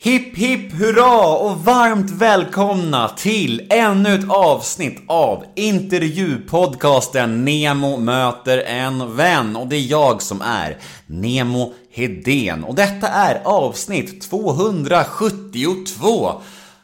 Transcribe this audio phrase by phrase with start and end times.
[0.00, 9.16] Hipp hipp hurra och varmt välkomna till ännu ett avsnitt av intervjupodcasten Nemo möter en
[9.16, 10.76] vän och det är jag som är
[11.06, 16.32] Nemo Hedén och detta är avsnitt 272.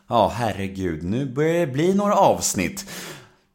[0.09, 2.87] Ja, herregud, nu börjar det bli några avsnitt.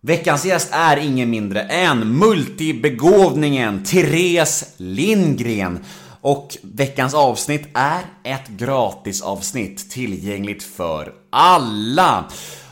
[0.02, 5.80] Veckans gäst är ingen mindre än multibegåvningen Therese Lindgren.
[6.22, 12.26] Och veckans avsnitt är ett gratisavsnitt tillgängligt för alla.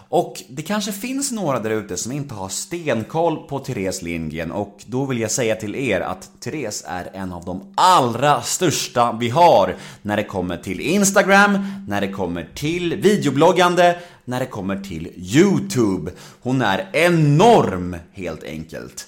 [0.09, 4.83] Och det kanske finns några där ute som inte har stenkoll på Therese Lindgren och
[4.85, 9.29] då vill jag säga till er att Therese är en av de allra största vi
[9.29, 15.13] har när det kommer till Instagram, när det kommer till videobloggande, när det kommer till
[15.15, 16.11] YouTube.
[16.41, 19.07] Hon är enorm helt enkelt.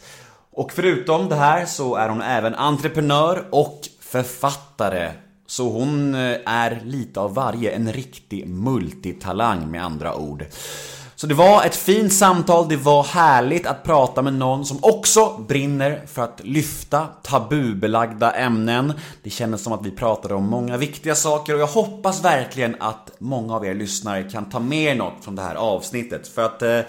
[0.52, 3.81] Och förutom det här så är hon även entreprenör och
[4.12, 5.12] författare.
[5.48, 10.45] Så hon eh, är lite av varje, en riktig multitalang med andra ord.
[11.16, 15.45] Så det var ett fint samtal, det var härligt att prata med någon som också
[15.48, 18.94] brinner för att lyfta tabubelagda ämnen.
[19.23, 23.11] Det kändes som att vi pratade om många viktiga saker och jag hoppas verkligen att
[23.20, 26.28] många av er lyssnare kan ta med er något från det här avsnittet.
[26.28, 26.80] För att eh,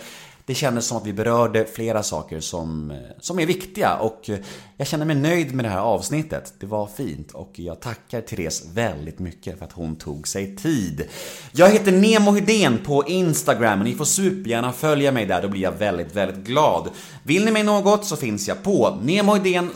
[0.51, 4.39] det kändes som att vi berörde flera saker som, eh, som är viktiga och eh,
[4.77, 6.55] jag känner mig nöjd med det här avsnittet.
[6.61, 11.09] Det var fint och jag tackar Therese väldigt mycket för att hon tog sig tid.
[11.53, 15.63] Jag heter Nemo Hedén på Instagram och ni får supergärna följa mig där, då blir
[15.63, 16.89] jag väldigt, väldigt glad.
[17.23, 19.71] Vill ni mig något så finns jag på nemohedén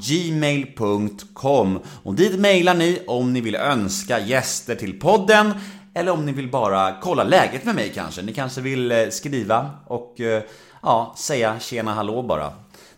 [0.00, 5.52] gmail.com och dit mejlar ni om ni vill önska gäster till podden
[5.98, 8.22] eller om ni vill bara kolla läget med mig kanske.
[8.22, 10.42] Ni kanske vill eh, skriva och eh,
[10.82, 12.52] ja, säga tjena hallå bara.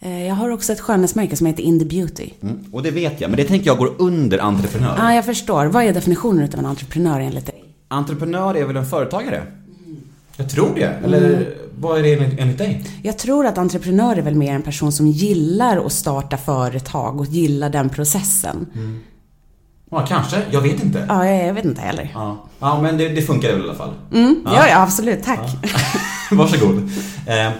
[0.00, 2.30] Eh, Jag har också ett skönhetsmärke som heter Indie Beauty.
[2.42, 4.94] Mm, och det vet jag, men det tänker jag går under entreprenör.
[4.98, 5.66] Ja, ah, jag förstår.
[5.66, 7.64] Vad är definitionen av en entreprenör enligt dig?
[7.88, 9.42] Entreprenör är väl en företagare?
[10.40, 10.98] Jag tror det.
[11.04, 12.84] Eller vad är det enligt, enligt dig?
[13.02, 17.26] Jag tror att entreprenör är väl mer en person som gillar att starta företag och
[17.26, 18.66] gillar den processen.
[19.90, 20.42] Ja, kanske.
[20.50, 21.04] Jag vet inte.
[21.08, 22.10] Ja, jag, vet inte heller.
[22.14, 23.92] Ja, ja men det, det funkar väl i alla fall.
[24.12, 24.68] Mm, ja.
[24.68, 25.24] ja, absolut.
[25.24, 25.40] Tack.
[26.30, 26.90] Varsågod.
[27.26, 27.50] Eh,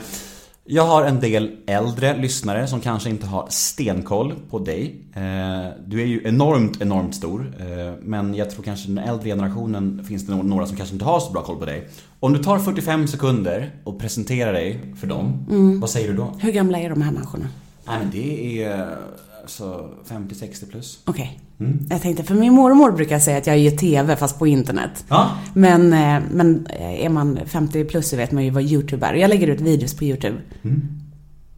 [0.72, 5.02] jag har en del äldre lyssnare som kanske inte har stenkoll på dig.
[5.14, 7.52] Eh, du är ju enormt, enormt stor.
[7.58, 11.20] Eh, men jag tror kanske den äldre generationen finns det några som kanske inte har
[11.20, 11.88] så bra koll på dig.
[12.20, 15.46] Om du tar 45 sekunder och presenterar dig för dem,
[15.80, 16.34] vad säger du då?
[16.38, 17.48] Hur gamla är de här människorna?
[17.86, 18.96] Nej men det är
[19.42, 20.98] alltså 50-60 plus.
[21.04, 21.40] Okej.
[21.60, 21.86] Mm.
[21.90, 25.04] Jag tänkte, för min mormor brukar säga att jag gör TV fast på internet.
[25.08, 29.06] Ja, Men, eh, men eh, är man 50 plus så vet man ju vad YouTube
[29.06, 29.14] är.
[29.14, 30.36] Jag lägger ut videos på YouTube.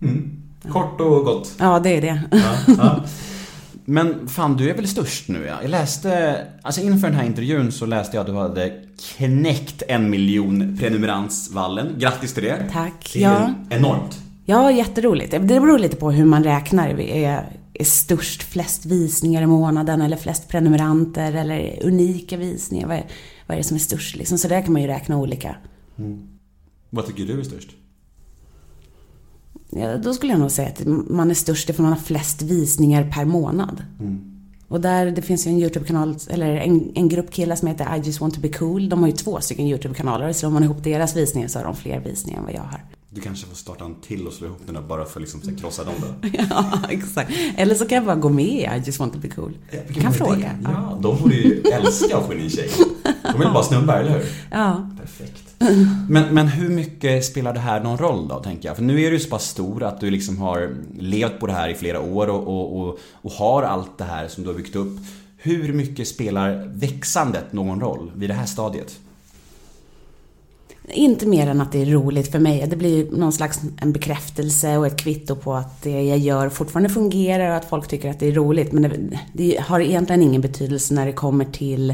[0.02, 0.31] mm.
[0.69, 1.55] kort och gott.
[1.58, 2.23] Ja, det är det.
[2.31, 3.05] Ja, ja.
[3.85, 5.55] Men fan, du är väl störst nu ja?
[5.62, 8.73] Jag läste, alltså inför den här intervjun så läste jag att du hade
[9.17, 11.94] knäckt en miljon prenumerantsvallen.
[11.99, 12.69] Grattis till det.
[12.73, 13.11] Tack.
[13.14, 13.50] Det är Ja.
[13.76, 14.19] enormt.
[14.44, 15.31] Ja, jätteroligt.
[15.31, 16.94] Det beror lite på hur man räknar.
[16.94, 17.46] Vi är, är
[17.81, 22.87] störst, flest visningar i månaden eller flest prenumeranter eller unika visningar.
[22.89, 23.07] Vad är,
[23.47, 24.39] vad är det som är störst liksom?
[24.39, 25.57] Så där kan man ju räkna olika.
[26.91, 27.71] Vad tycker du är störst?
[29.71, 33.11] Ja, då skulle jag nog säga att man är störst ifall man har flest visningar
[33.11, 33.83] per månad.
[34.69, 38.01] Och där, det finns ju en YouTube-kanal, eller en, en grupp killar som heter I
[38.07, 38.89] just want to be cool.
[38.89, 41.77] De har ju två stycken YouTube-kanaler, så om man ihop deras visningar så har de
[41.77, 42.85] fler visningar än vad jag har.
[43.14, 45.43] Du kanske får starta en till och slå ihop den där bara för att liksom,
[45.43, 46.29] så krossa dem då?
[46.50, 47.31] ja, exakt.
[47.56, 49.53] Eller så kan jag bara gå med i I just want to be cool.
[49.87, 50.59] Vilken kan fråga.
[50.64, 52.70] Ja, de borde ju älska att få in en tjej.
[53.23, 54.25] De vill bara snubbar, eller hur?
[54.50, 54.91] Ja.
[55.00, 55.55] Perfekt.
[56.09, 58.76] Men, men hur mycket spelar det här någon roll då, tänker jag?
[58.76, 61.69] För nu är du så pass stor att du liksom har levt på det här
[61.69, 64.76] i flera år och, och, och, och har allt det här som du har byggt
[64.76, 64.99] upp.
[65.37, 68.99] Hur mycket spelar växandet någon roll vid det här stadiet?
[70.93, 72.67] Inte mer än att det är roligt för mig.
[72.67, 76.89] Det blir någon slags en bekräftelse och ett kvitto på att det jag gör fortfarande
[76.89, 78.73] fungerar och att folk tycker att det är roligt.
[78.73, 81.91] Men det, det har egentligen ingen betydelse när det kommer till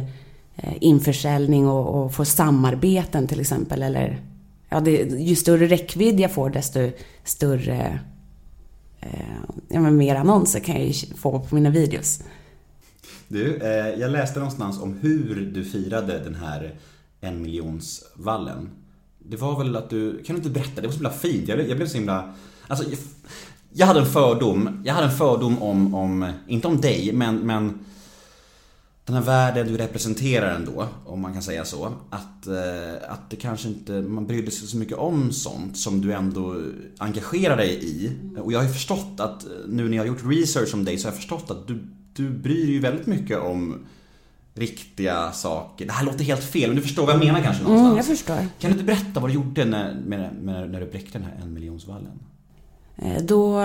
[0.56, 3.82] eh, införsäljning och, och få samarbeten till exempel.
[3.82, 4.22] Eller,
[4.68, 6.90] ja, det, ju större räckvidd jag får desto
[7.24, 8.00] större
[9.00, 9.08] eh,
[9.68, 12.22] ja, men mer annonser kan jag ju få på mina videos.
[13.28, 16.74] Du, eh, jag läste någonstans om hur du firade den här
[17.20, 18.70] en miljonsvallen.
[19.28, 20.80] Det var väl att du, kan du inte berätta?
[20.80, 21.48] Det var så himla fint.
[21.48, 22.34] Jag blev, jag blev så himla,
[22.66, 22.98] alltså jag,
[23.72, 27.78] jag hade en fördom, jag hade en fördom om, om inte om dig, men, men
[29.04, 31.92] den här världen du representerar ändå, om man kan säga så.
[32.10, 36.12] Att, eh, att det kanske inte, man brydde sig så mycket om sånt som du
[36.12, 36.62] ändå
[36.98, 38.12] engagerar dig i.
[38.38, 40.98] Och jag har ju förstått att eh, nu när jag har gjort research om dig
[40.98, 41.78] så har jag förstått att du,
[42.12, 43.86] du bryr dig ju väldigt mycket om
[44.58, 45.86] riktiga saker.
[45.86, 47.86] Det här låter helt fel, men du förstår vad jag menar kanske någonstans?
[47.86, 48.36] Mm, jag förstår.
[48.36, 51.54] Kan du inte berätta vad du gjorde när, med, när du bräckte den här en
[51.54, 52.12] miljonsvallen?
[52.96, 53.60] Eh, Då,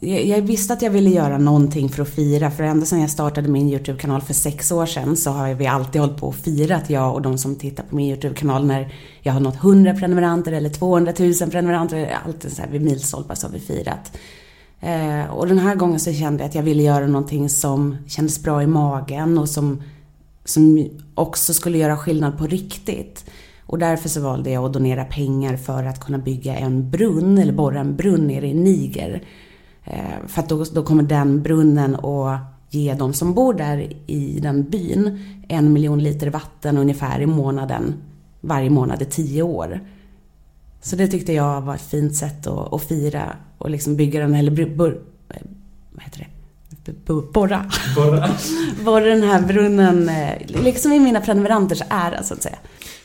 [0.00, 3.10] jag jag visste att jag ville göra någonting för att fira, för ända sedan jag
[3.10, 6.90] startade min YouTube-kanal för sex år sedan så har vi alltid hållit på och firat,
[6.90, 10.68] jag och de som tittar på min YouTube-kanal, när jag har nått 100 prenumeranter eller
[10.70, 14.12] 200 000 prenumeranter, alltid så här vid milstolpar så har vi firat.
[14.80, 18.42] Eh, Och den här gången så kände jag att jag ville göra någonting som kändes
[18.42, 19.82] bra i magen och som,
[20.46, 23.24] som också skulle göra skillnad på riktigt.
[23.66, 27.52] Och därför så valde jag att donera pengar för att kunna bygga en brunn, eller
[27.52, 29.22] borra en brunn nere i Niger.
[29.84, 32.40] Eh, För att då, då kommer den brunnen att
[32.70, 37.94] ge de som bor där i den byn en miljon liter vatten ungefär i månaden.
[38.40, 39.80] Varje månad i tio år.
[40.82, 44.34] Så det tyckte jag var ett fint sätt att, att fira och liksom bygga den,
[44.34, 45.42] eller bur, eh,
[45.92, 46.35] vad heter det?
[47.32, 47.70] Borra.
[47.96, 48.28] Bara.
[48.84, 52.56] Borra den här brunnen, eh, liksom i mina prenumeranters ära så att säga.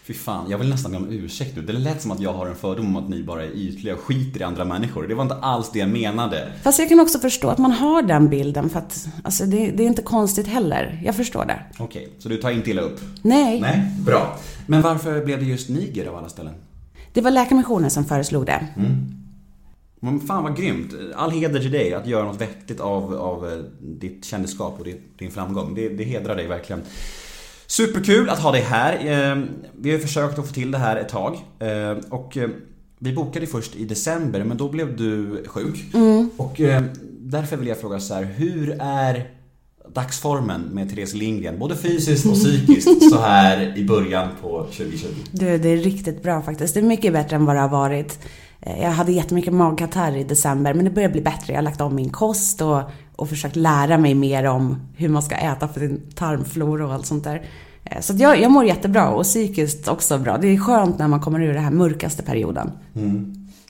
[0.04, 1.62] Fy fan, jag vill nästan be om ursäkt nu.
[1.62, 4.00] Det lät som att jag har en fördom om att ni bara är ytliga och
[4.00, 5.08] skiter i andra människor.
[5.08, 6.52] Det var inte alls det jag menade.
[6.64, 9.84] Fast jag kan också förstå att man har den bilden för att alltså det, det
[9.84, 11.02] är inte konstigt heller.
[11.06, 11.60] Jag förstår det.
[11.78, 13.00] Okej, så du tar inte illa upp?
[13.22, 14.38] Nej, Nej, bra.
[14.68, 16.54] Men varför blev det just Niger av alla ställen?
[17.14, 18.68] det var Läkarmissionen som föreslog det.
[20.04, 20.94] Men fan vad grymt.
[21.16, 24.88] All heder till dig att göra något vettigt av, av eh, ditt kändisskap och
[25.20, 25.76] din framgång.
[25.76, 26.82] Det, det hedrar dig verkligen.
[27.68, 28.94] Superkul att ha dig här.
[28.94, 29.44] Eh,
[29.80, 31.38] Vi har ju försökt att få till det här ett tag.
[31.60, 32.50] Eh, Och eh,
[33.00, 35.86] vi bokade först i december men då blev du sjuk.
[36.38, 36.84] Och eh,
[37.20, 39.30] därför vill jag fråga så här, hur är
[39.94, 41.60] dagsformen med Therese Lindgren?
[41.60, 45.08] Både fysiskt och psykiskt så här i början på 2020.
[45.32, 46.74] Du, det är riktigt bra faktiskt.
[46.74, 48.20] Det är mycket bättre än vad det har varit.
[48.62, 51.54] Eh, Jag hade jättemycket magkatarr i december, men det börjar bli bättre.
[51.54, 52.82] Jag har lagt om min kost och,
[53.16, 57.06] och försökt lära mig mer om hur man ska äta för sin tarmflora och allt
[57.06, 57.42] sånt där.
[57.84, 60.38] Eh, Så jag, jag mår jättebra och psykiskt också bra.
[60.38, 62.72] Det är skönt när man kommer ur den här mörkaste perioden.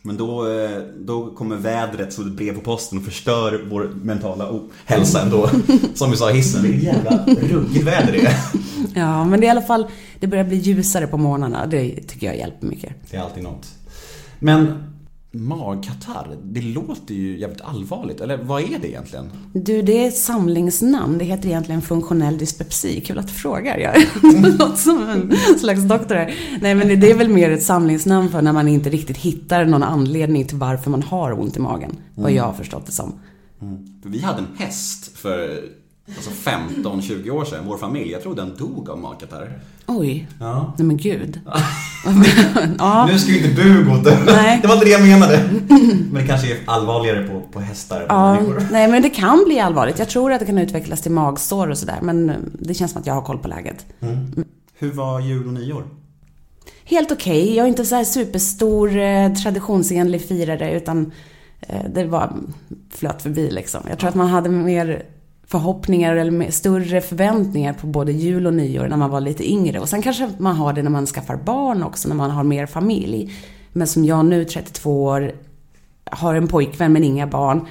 [0.03, 4.59] Men då, eh, då kommer vädret som ett brev på posten och förstör vår mentala
[4.85, 5.49] hälsa ändå.
[5.93, 8.35] Som vi sa i hissen, vilket jävla ruggigt väder det är.
[8.99, 9.87] Ja, men det är i alla fall,
[10.19, 11.65] det börjar bli ljusare på morgnarna.
[11.67, 12.93] Det tycker jag hjälper mycket.
[13.11, 13.67] Det är alltid något.
[14.39, 14.83] Men
[15.33, 18.21] magkatarr, det låter ju jävligt allvarligt.
[18.21, 19.29] Eller vad är det egentligen?
[19.53, 21.17] Du, det är ett samlingsnamn.
[21.17, 23.01] Det heter egentligen funktionell dyspepsi.
[23.01, 23.77] Kul att du frågar.
[23.77, 23.95] Jag
[24.59, 26.33] låter som en slags doktor här.
[26.61, 29.83] Nej, men det- är väl mer ett samlingsnamn för när man inte riktigt hittar någon
[29.83, 31.95] anledning till varför man har ont i magen.
[32.15, 33.13] Vad jag har förstått det som.
[34.03, 35.59] För vi hade en häst för
[36.15, 38.11] alltså 15-20 år sedan, vår familj.
[38.11, 39.59] Jag tror den dog av magkatarr.
[39.87, 40.27] Oj.
[40.39, 40.73] Ja.
[40.77, 41.39] Nej men gud.
[42.79, 43.05] ja.
[43.11, 44.17] Nu ska ju inte du gå det.
[44.25, 44.59] Nej.
[44.61, 45.49] Det var inte det jag menade.
[46.11, 48.63] Men det kanske är allvarligare på, på hästar än Ja, människor.
[48.71, 49.99] nej men det kan bli allvarligt.
[49.99, 51.99] Jag tror att det kan utvecklas till magsår och sådär.
[52.01, 53.85] Men det känns som att jag har koll på läget.
[54.79, 55.83] Hur var jul och nyår?
[56.83, 57.55] Helt okej.
[57.55, 61.11] Jag är inte så här superstor eh, traditionsenlig firare utan
[61.61, 62.33] eh, det var
[62.89, 63.81] flöt förbi liksom.
[63.89, 65.03] Jag tror att man hade mer
[65.51, 69.79] förhoppningar eller större förväntningar på både jul och nyår när man var lite yngre.
[69.79, 72.65] Och sen kanske man har det när man skaffar barn också, när man har mer
[72.65, 73.33] familj.
[73.73, 75.31] Men som jag nu, 32 år,
[76.11, 77.67] har en pojkvän men inga barn.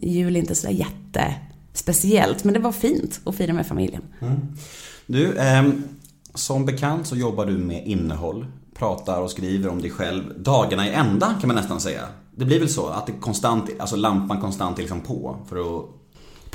[0.00, 2.44] Jul är inte så jättespeciellt.
[2.44, 4.02] Men det var fint att fira med familjen.
[4.20, 4.36] Mm.
[5.06, 5.64] Du, eh,
[6.34, 10.90] som bekant så jobbar du med innehåll, pratar och skriver om dig själv dagarna i
[10.90, 12.02] ända kan man nästan säga.
[12.36, 15.84] Det blir väl så att det konstant, alltså lampan konstant är liksom på för att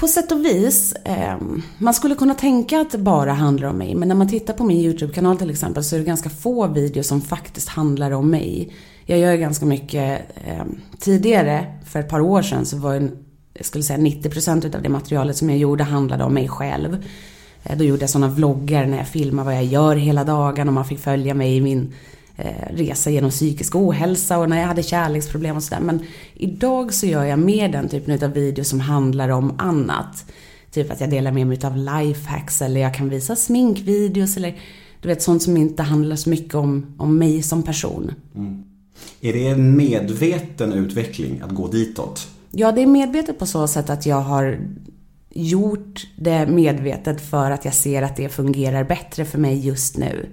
[0.02, 0.94] på sätt och vis.
[0.94, 1.38] Eh,
[1.78, 3.96] man skulle kunna tänka att det bara handlar om mig.
[3.96, 7.08] Men när man tittar på min YouTube-kanal till exempel så är det ganska få videos
[7.08, 8.74] som faktiskt handlar om mig.
[9.06, 10.22] Jag gör ganska mycket.
[10.46, 10.64] Eh,
[11.00, 13.12] tidigare, för ett par år sedan, så var en,
[13.54, 17.06] jag skulle säga 90% av det materialet som jag gjorde handlade om mig själv.
[17.64, 20.74] Eh, då gjorde jag sådana vloggar när jag filmar vad jag gör hela dagen och
[20.74, 21.94] man fick följa mig i min
[22.70, 25.82] resa genom psykisk ohälsa och när jag hade kärleksproblem och sådär.
[25.82, 26.00] Men
[26.34, 30.26] idag så gör jag mer den typen av videos som handlar om annat.
[30.72, 34.60] Typ att jag delar med mig av lifehacks eller jag kan visa sminkvideos eller
[35.02, 38.12] du vet sånt som inte handlar så mycket om, om mig som person.
[39.22, 42.28] Är det en medveten utveckling att gå ditåt?
[42.52, 44.60] Ja, det är medvetet på så sätt att jag har
[45.30, 50.30] gjort det medvetet för att jag ser att det fungerar bättre för mig just nu.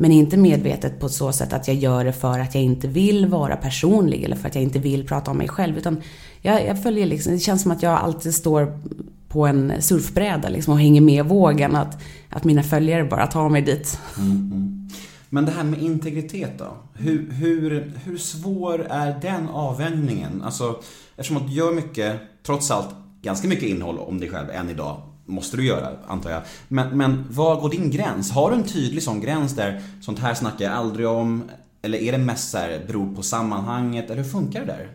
[0.00, 3.26] Men inte medvetet på så sätt att jag gör det för att jag inte vill
[3.26, 5.78] vara personlig eller för att jag inte vill prata om mig själv.
[5.78, 6.02] Utan
[6.40, 8.80] jag, jag följer liksom, det känns som att jag alltid står
[9.28, 11.76] på en surfbräda liksom och hänger med vågen.
[11.76, 13.98] Att, att mina följare bara tar mig dit.
[14.18, 14.88] Mm, mm.
[15.28, 16.76] Men det här med integritet då?
[16.94, 20.42] Hur, hur, hur svår är den avvägningen?
[20.42, 20.80] Alltså,
[21.16, 25.09] eftersom att du gör mycket, trots allt, ganska mycket innehåll om dig själv än idag.
[25.30, 26.42] Måste du göra, antar jag.
[26.68, 28.30] Men, men var går din gräns?
[28.30, 31.50] Har du en tydlig sån gräns där sånt här snackar jag aldrig om?
[31.82, 34.10] Eller är det mest så här, beror på sammanhanget?
[34.10, 34.88] Eller hur funkar det där?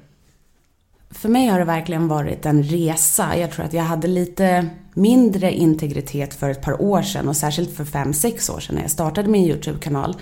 [1.10, 3.38] För mig har det verkligen varit en resa.
[3.38, 7.78] Jag tror att jag hade lite mindre integritet för ett par år sedan och särskilt
[7.78, 10.16] för fem sex år sedan när jag startade min YouTube-kanal.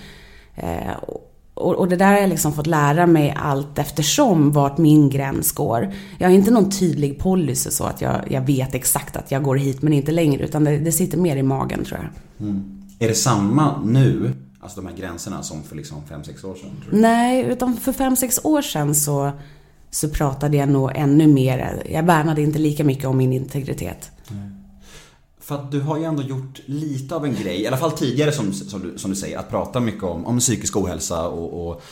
[0.55, 0.91] Eh,
[1.53, 5.51] och, och det där har jag liksom fått lära mig allt eftersom vart min gräns
[5.51, 5.93] går.
[6.17, 9.55] Jag har inte någon tydlig policy så att jag, jag vet exakt att jag går
[9.55, 12.09] hit men inte längre utan det, det sitter mer i magen tror jag.
[12.99, 16.69] Är det samma nu, alltså de här gränserna, som för liksom 5-6 år sedan?
[16.91, 19.31] Nej, utan för fem sex år sedan så,
[19.91, 21.83] så pratade jag nog ännu mer.
[21.89, 24.11] Jag värnade inte lika mycket om min integritet.
[25.43, 28.31] För att du har ju ändå gjort lite av en grej, i alla fall tidigare
[28.31, 31.83] som, som, du, som du säger, att prata mycket om, om psykisk ohälsa och, och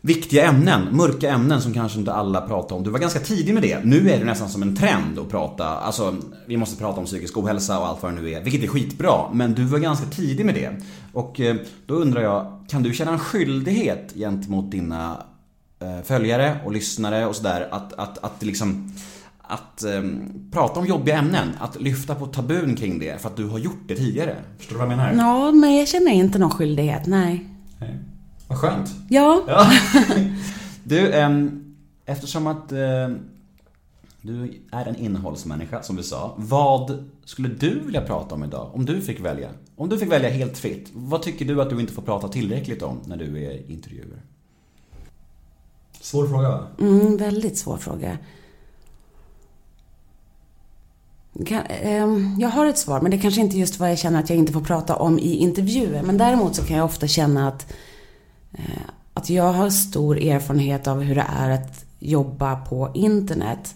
[0.00, 2.84] viktiga ämnen, mörka ämnen som kanske inte alla pratar om.
[2.84, 3.84] Du var ganska tidig med det.
[3.84, 6.16] Nu är det nästan som en trend att prata, alltså
[6.46, 9.32] vi måste prata om psykisk ohälsa och allt vad det nu är, vilket är skitbra.
[9.32, 10.70] Men du var ganska tidig med det.
[11.12, 11.56] Och eh,
[11.86, 15.22] då undrar jag, kan du känna en skyldighet gentemot dina
[15.80, 18.92] eh, följare och lyssnare och sådär att, att, att liksom
[19.50, 20.02] att eh,
[20.52, 23.88] prata om jobbiga ämnen, att lyfta på tabun kring det för att du har gjort
[23.88, 24.36] det tidigare.
[24.58, 25.24] Förstår du vad jag menar?
[25.24, 27.46] Ja, men jag känner inte någon skyldighet, nej.
[27.78, 27.98] Nej.
[28.48, 28.90] Vad skönt.
[29.08, 29.70] Ja, Ja.
[30.84, 31.74] Du, ehm,
[32.06, 33.18] eftersom att ehm,
[34.22, 36.34] du är en innehållsmänniska som du sa.
[36.36, 38.70] Vad skulle du vilja prata om idag?
[38.74, 39.50] Om du fick välja?
[39.76, 40.90] Om du fick välja helt fritt.
[40.94, 44.22] Vad tycker du att du inte får prata tillräckligt om när du är intervjuer?
[46.00, 46.66] Svår fråga va?
[46.80, 48.18] mm, väldigt svår fråga.
[51.82, 54.30] Ehm, jag har ett svar, men det är kanske inte just vad jag känner att
[54.30, 56.02] jag inte får prata om i intervjuer.
[56.02, 57.72] Men däremot så kan jag ofta känna att,
[58.52, 63.74] eh, att jag har stor erfarenhet av hur det är att jobba på internet.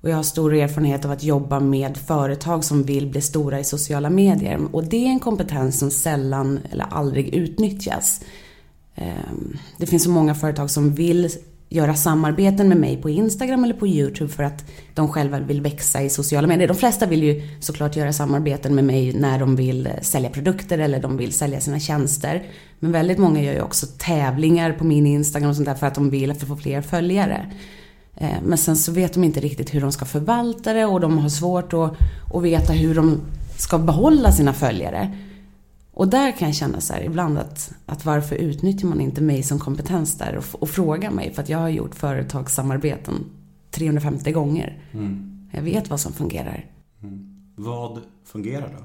[0.00, 3.64] Och jag har stor erfarenhet av att jobba med företag som vill bli stora i
[3.64, 4.60] sociala medier.
[4.72, 8.20] Och det är en kompetens som sällan eller aldrig utnyttjas.
[8.94, 11.30] Ehm, det finns så många företag som vill
[11.74, 14.64] göra samarbeten med mig på Instagram eller på YouTube för att
[14.94, 16.68] de själva vill växa i sociala medier.
[16.68, 20.78] De flesta vill ju såklart göra samarbeten med mig när de vill eh, sälja produkter
[20.78, 22.42] eller de vill sälja sina tjänster.
[22.78, 25.94] Men väldigt många gör ju också tävlingar på min Instagram och sånt där för att
[25.94, 27.52] de vill få fler följare.
[28.16, 31.18] Eh, men sen så vet de inte riktigt hur de ska förvalta det och de
[31.18, 31.92] har svårt att,
[32.34, 33.20] att veta hur de
[33.56, 35.16] ska behålla sina följare.
[35.94, 39.42] Och där kan jag känna så här ibland att, att varför utnyttjar man inte mig
[39.42, 41.34] som kompetens där och, och frågar mig?
[41.34, 43.14] För att jag har gjort företagssamarbeten
[43.70, 44.82] 350 gånger.
[45.52, 46.66] Jag vet vad som fungerar.
[47.56, 48.84] Vad fungerar då?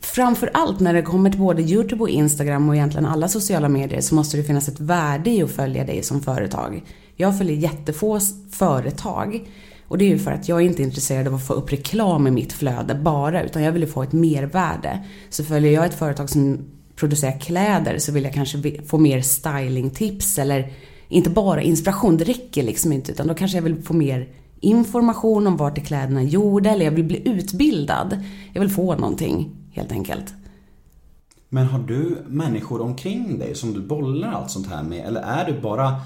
[0.00, 4.00] Framför allt när det kommer till både YouTube och Instagram och egentligen alla sociala medier
[4.00, 6.82] så måste det finnas ett värde i att följa dig som företag.
[7.16, 8.18] Jag följer jättefå
[8.50, 9.48] företag
[9.88, 12.26] och det är ju för att jag är inte intresserad av att få upp reklam
[12.26, 15.04] i mitt flöde bara utan jag vill ju få ett mervärde.
[15.28, 16.58] Så följer jag ett företag som
[16.96, 20.72] producerar kläder så vill jag kanske få mer stylingtips eller
[21.08, 24.28] inte bara inspiration, det räcker liksom inte utan då kanske jag vill få mer
[24.60, 28.24] information om vart är kläderna gjorda eller jag vill bli utbildad.
[28.52, 30.34] Jag vill få någonting helt enkelt.
[31.48, 35.06] Men har du människor omkring dig som du bollar allt sånt här med?
[35.06, 36.00] Eller är du bara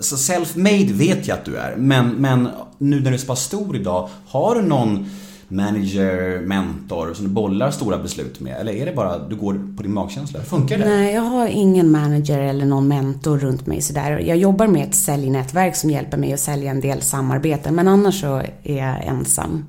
[0.00, 2.48] så self-made vet jag att du är, men, men
[2.78, 5.06] nu när du är så pass stor idag, har du någon
[5.48, 8.60] manager, mentor som du bollar stora beslut med?
[8.60, 10.40] Eller är det bara du går på din magkänsla?
[10.40, 10.84] Funkar det?
[10.84, 14.18] Nej, jag har ingen manager eller någon mentor runt mig sådär.
[14.18, 18.20] Jag jobbar med ett säljnätverk som hjälper mig att sälja en del samarbeten, men annars
[18.20, 19.64] så är jag ensam.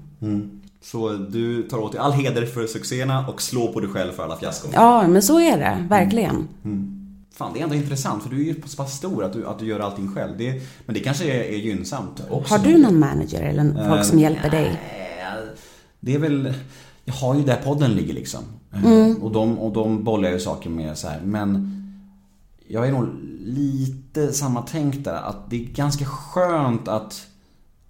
[0.84, 4.24] Så du tar åt dig all heder för succéerna och slår på dig själv för
[4.24, 4.72] alla fiaskon?
[4.74, 6.48] Ja, men så är det, verkligen.
[7.38, 9.60] Fan, det är ändå intressant för du är ju så pass stor att du, att
[9.60, 10.38] du gör allting själv.
[10.38, 12.54] Det, men det kanske är, är gynnsamt också.
[12.54, 14.66] Har du någon manager eller folk som hjälper dig?
[14.68, 15.50] Eh,
[16.00, 16.54] Det är väl,
[17.06, 18.40] jag har ju där podden ligger liksom.
[18.74, 21.22] Eh, Och, de, och de bollar ju saker med så här.
[21.24, 21.74] Men
[22.68, 23.08] jag är nog
[23.42, 25.22] lite samma tänk där.
[25.30, 27.28] Att det är ganska skönt att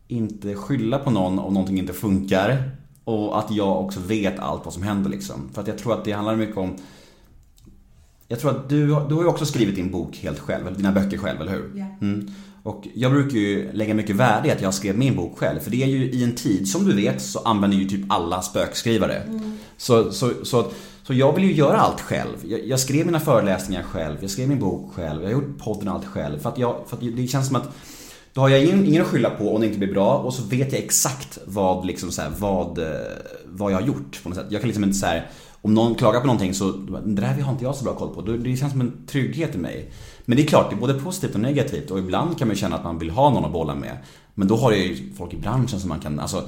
[0.08, 2.72] inte skylla på någon om någonting inte funkar.
[3.04, 5.50] Och att jag också vet allt vad som händer liksom.
[5.54, 6.75] För att jag tror att det handlar mycket om
[8.28, 10.92] jag tror att du, du har ju också skrivit din bok helt själv, eller dina
[10.92, 11.86] böcker själv, eller hur?
[12.02, 12.32] Mm.
[12.64, 15.60] Och jag brukar ju lägga mycket värde i att jag skrev min bok själv.
[15.60, 18.42] För det är ju i en tid, som du vet, så använder ju typ alla
[18.42, 19.22] spökskrivare.
[19.78, 20.72] Så, så, så,
[21.04, 22.36] så jag vill ju göra allt själv.
[22.44, 25.88] Jag, jag skrev mina föreläsningar själv, jag skrev min bok själv, jag har gjort podden
[25.88, 26.40] och allt själv.
[26.40, 27.70] För att, jag, för att det känns som att
[28.34, 30.44] då har jag ingen, ingen att skylla på om det inte blir bra och så
[30.44, 32.86] vet jag exakt vad, liksom så här, vad, eh,
[33.46, 34.48] vad jag har gjort på något sätt.
[34.50, 35.30] Jag kan liksom inte så här,
[35.62, 36.72] om någon klagar på någonting så,
[37.06, 38.22] det där har inte jag så bra koll på.
[38.22, 39.92] Det känns som en trygghet i mig.
[40.26, 42.60] Men det är klart, det är både positivt och negativt och ibland kan man ju
[42.60, 43.98] känna att man vill ha någon att bolla med.
[44.34, 46.44] Men då har jag ju folk i branschen som man kan, alltså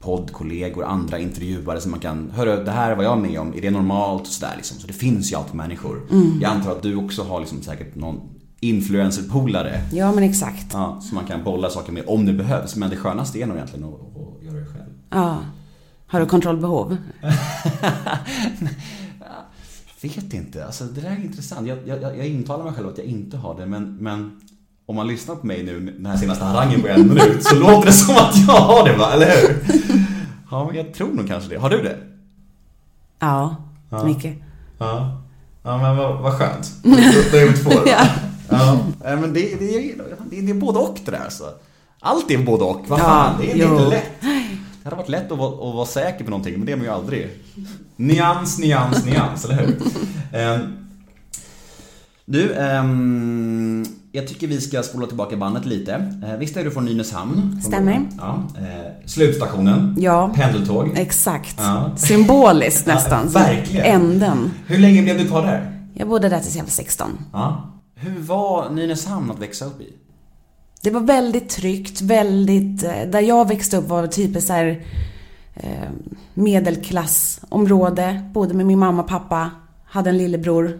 [0.00, 3.70] poddkollegor, andra intervjuare som man kan, hörru det här var jag med om, är det
[3.70, 4.22] normalt?
[4.22, 4.78] Och sådär liksom.
[4.78, 6.02] Så det finns ju alltid människor.
[6.40, 8.20] Jag antar att du också har liksom säkert någon
[8.60, 10.66] influencerpolare Ja, men exakt.
[10.72, 12.76] Ja, som man kan bolla saker med om det behövs.
[12.76, 14.92] Men det skönaste är nog egentligen att, att göra det själv.
[15.10, 15.38] Ja.
[16.10, 16.96] Har du kontrollbehov?
[20.02, 21.66] Vet inte, alltså det där är intressant.
[21.68, 24.40] Jag, jag, jag intalar mig själv att jag inte har det, men, men
[24.86, 27.86] om man lyssnar på mig nu, den här senaste harangen på en minut, så låter
[27.86, 29.58] det som att jag har det va, eller hur?
[30.50, 31.56] Ja, men jag tror nog kanske det.
[31.56, 31.96] Har du det?
[33.18, 33.56] Ja,
[34.04, 34.36] mycket.
[34.78, 35.22] Ja.
[35.62, 36.72] Ja, men vad, vad skönt.
[36.82, 37.82] Då är vi två då.
[37.86, 38.06] Ja.
[38.50, 39.16] Ja.
[39.16, 39.96] Men det, det, är-
[40.30, 41.44] det, det är både och det där alltså.
[42.00, 42.84] Allt är både och.
[42.88, 43.72] Vad Ja, fan, det är jo.
[43.72, 44.10] inte lätt.
[44.88, 46.84] Det hade varit lätt att vara, att vara säker på någonting, men det är man
[46.86, 47.28] ju aldrig.
[47.96, 49.76] Nyans, nyans, nyans, eller hur?
[50.32, 50.60] Ehm,
[52.24, 55.94] du, ehm, jag tycker vi ska spola tillbaka bandet lite.
[56.24, 57.62] Eh, visst är du från Nynäshamn?
[57.62, 58.06] Stämmer.
[58.18, 58.42] Ja.
[58.58, 59.96] Eh, slutstationen?
[59.98, 60.32] Ja.
[60.34, 60.90] Pendeltåg?
[60.96, 61.56] Exakt.
[61.58, 61.90] Ja.
[61.96, 63.30] Symboliskt nästan.
[63.34, 63.86] Ja, verkligen.
[63.86, 64.50] Änden.
[64.66, 65.88] Hur länge blev du kvar där?
[65.94, 67.10] Jag bodde där tills jag var 16.
[67.32, 67.72] Ja.
[67.94, 69.92] Hur var Nynäshamn att växa upp i?
[70.82, 72.82] Det var väldigt tryggt, väldigt...
[72.84, 74.84] eh, Där jag växte upp var det typ så här
[75.54, 75.88] eh,
[76.34, 78.22] medelklassområde.
[78.32, 79.50] Bodde med min mamma och pappa.
[79.84, 80.78] Hade en lillebror.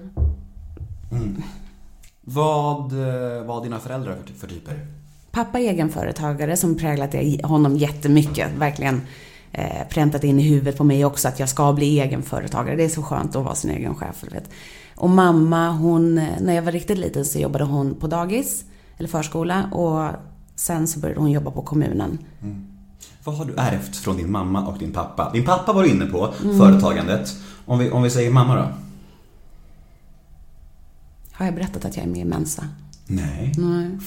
[2.21, 4.87] Vad eh, var dina föräldrar för, för typer?
[5.31, 8.51] Pappa är egenföretagare som präglat honom jättemycket.
[8.59, 9.01] Verkligen
[9.53, 12.77] eh, präntat in i huvudet på mig också att jag ska bli egenföretagare.
[12.77, 14.25] Det är så skönt att vara sin egen chef.
[14.33, 14.51] Vet.
[14.95, 18.65] Och mamma, hon, eh, när jag var riktigt liten så jobbade hon på dagis,
[18.99, 19.65] eller förskola.
[19.73, 20.11] Och
[20.57, 22.19] sen så började hon jobba på kommunen.
[23.25, 25.31] Vad har du ärvt från din mamma och din pappa?
[25.33, 27.37] Din pappa var du inne på, företagandet.
[27.67, 28.69] Om vi, om vi säger mamma då?
[31.33, 32.65] Har jag berättat att jag är med i Mensa?
[33.07, 33.53] Nej.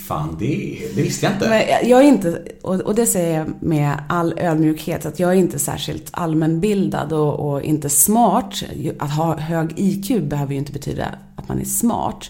[0.08, 1.50] Fan, det, det visste jag inte.
[1.50, 5.60] Men jag- är inte, och det säger jag med all ödmjukhet, att jag är inte
[5.60, 8.64] särskilt allmänbildad och, och inte smart.
[9.00, 12.30] Att ha hög IQ behöver ju inte betyda att man är smart.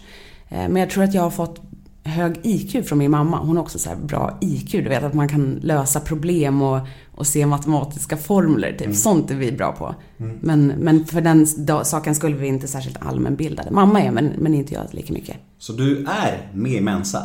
[0.49, 1.61] Eh, Men jag tror att jag har fått
[2.03, 3.37] hög IQ från min mamma.
[3.39, 6.79] Hon har också så bra IQ, du vet att man kan lösa problem och,
[7.15, 8.75] och se matematiska formler.
[8.79, 8.95] Typ.
[8.95, 9.95] Sånt är vi bra på.
[10.41, 11.47] Men, men för den
[11.85, 13.71] saken skulle vi inte särskilt allmänbildade.
[13.71, 15.37] Mamma är, men, men inte jag lika mycket.
[15.59, 17.23] Så du är med i Mensa?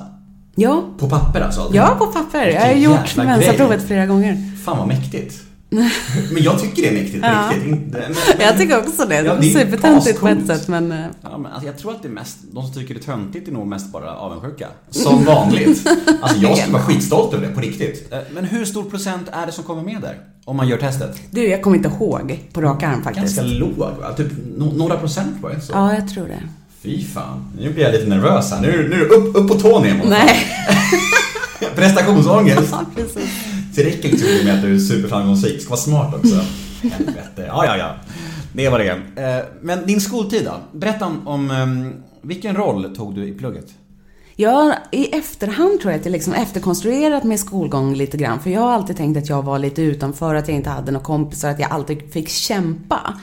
[0.54, 1.70] Ja, På papper alltså?
[1.72, 2.46] Ja, på papper.
[2.46, 4.56] Jag har gjort Mensa-provet flera gånger.
[4.64, 5.45] Fan vad mäktigt.
[6.32, 7.50] Men jag tycker det är mäktigt på Ja.
[7.54, 7.68] riktigt.
[7.68, 9.14] Inte- men- Jag tycker också det.
[9.22, 10.92] Ja, det är supertöntigt på ett sätt, men...
[10.92, 13.04] eh, Ja, men alltså, jag tror att det är mest, de som tycker det är
[13.04, 14.68] töntigt är nog mest bara avundsjuka.
[14.90, 15.88] Som vanligt.
[16.22, 18.12] Alltså jag skulle vara skitstolt över det, på riktigt.
[18.12, 20.16] Eh, Men hur stor procent är det som kommer med där?
[20.44, 21.16] Om man gör testet?
[21.30, 23.36] Du, jag kommer inte ihåg på rak arm faktiskt.
[23.36, 24.12] Ganska låg va?
[24.16, 25.72] Typ no- några procent var det så?
[25.72, 26.40] Ja, jag tror det.
[26.82, 27.52] Fy fan.
[27.60, 28.60] Nu blir jag lite nervös här.
[28.60, 30.00] Nu, nu upp, upp på tån igen.
[30.04, 30.46] Nej.
[31.74, 32.68] Prestationsångest.
[32.72, 33.28] Ja, precis.
[33.76, 35.60] Det räcker inte med att du är superframgångsrik.
[35.60, 36.40] Ska vara smart också.
[36.82, 37.44] Helvete.
[37.46, 37.94] Ja, ja, ja.
[38.52, 39.22] Det var det.
[39.22, 40.78] Eh, men din skoltid då?
[40.78, 43.74] Berätta om, om ehm, vilken roll tog du i plugget?
[44.36, 48.40] Ja, i efterhand tror jag att jag liksom efterkonstruerat min skolgång lite grann.
[48.40, 51.04] För jag har alltid tänkt att jag var lite utanför, att jag inte hade några
[51.04, 53.14] kompisar, att jag alltid fick kämpa.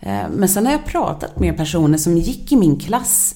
[0.00, 3.34] Eh, men sen har jag pratat med personer som gick i min klass,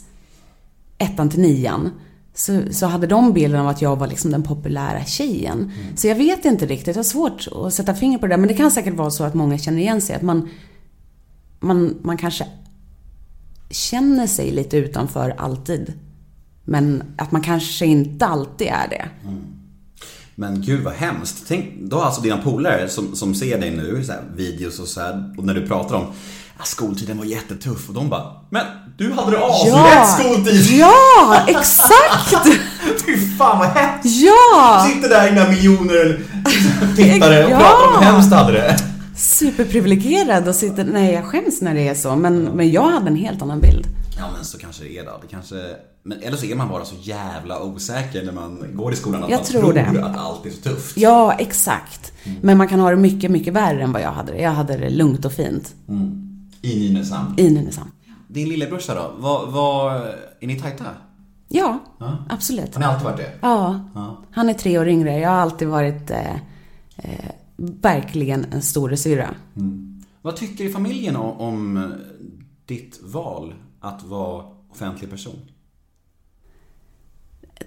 [0.98, 1.90] ettan till nian,
[2.34, 5.70] så, så hade de bilden av att jag var liksom den populära tjejen.
[5.96, 8.38] Så jag vet inte riktigt, jag har svårt att sätta finger på det där.
[8.38, 10.16] Men det kan säkert vara så att många känner igen sig.
[10.16, 10.48] Att man,
[11.60, 12.46] man, man kanske
[13.70, 15.92] känner sig lite utanför alltid.
[16.64, 19.08] Men att man kanske inte alltid är det.
[20.34, 21.44] Men gud vad hemskt.
[21.48, 24.88] Tänk, då har alltså dina polare som, som ser dig nu, så här, videos och
[24.88, 26.06] så här, och när du pratar om
[26.58, 28.66] att skoltiden var jättetuff och de bara Men
[28.98, 30.78] du hade det aslätt skoltid!
[30.78, 32.46] Ja, exakt!
[33.06, 34.04] Fy fan vad hemskt!
[34.04, 34.86] Ja!
[34.88, 36.20] Sitter där inga miljoner
[36.96, 37.58] tittare och Ja.
[37.58, 38.76] pratar om hur hemskt hade det.
[39.16, 40.84] Superprivilegierad och sitter...
[40.84, 42.16] Nej, jag skäms när det är så.
[42.16, 43.86] Men, men jag hade en helt annan bild.
[44.18, 45.10] Ja men så kanske det är då.
[45.22, 45.54] Det kanske...
[46.06, 49.30] Men eller så är man bara så jävla osäker när man går i skolan att
[49.30, 50.96] Jag man tror tror att allt är så tufft.
[50.96, 52.12] Ja, exakt.
[52.42, 54.38] Men man kan ha det mycket, mycket värre än vad jag hade det.
[54.42, 55.74] Jag hade det lugnt och fint.
[56.64, 57.34] I Nynäshamn.
[57.36, 57.90] I Nynäshamn.
[58.28, 59.14] Din lillebrorsa då?
[59.18, 60.02] Vad, vad,
[60.40, 60.84] är ni tajta?
[61.48, 61.78] Ja,
[62.28, 62.74] absolut.
[62.74, 63.32] Har ni alltid varit det?
[63.40, 63.80] Ja.
[63.94, 64.22] Ja.
[64.30, 65.18] Han är tre år yngre.
[65.18, 66.34] Jag har alltid varit eh,
[66.96, 69.34] eh, verkligen en storasyrra.
[70.22, 71.92] Vad tycker familjen om, om
[72.66, 75.38] ditt val att vara offentlig person?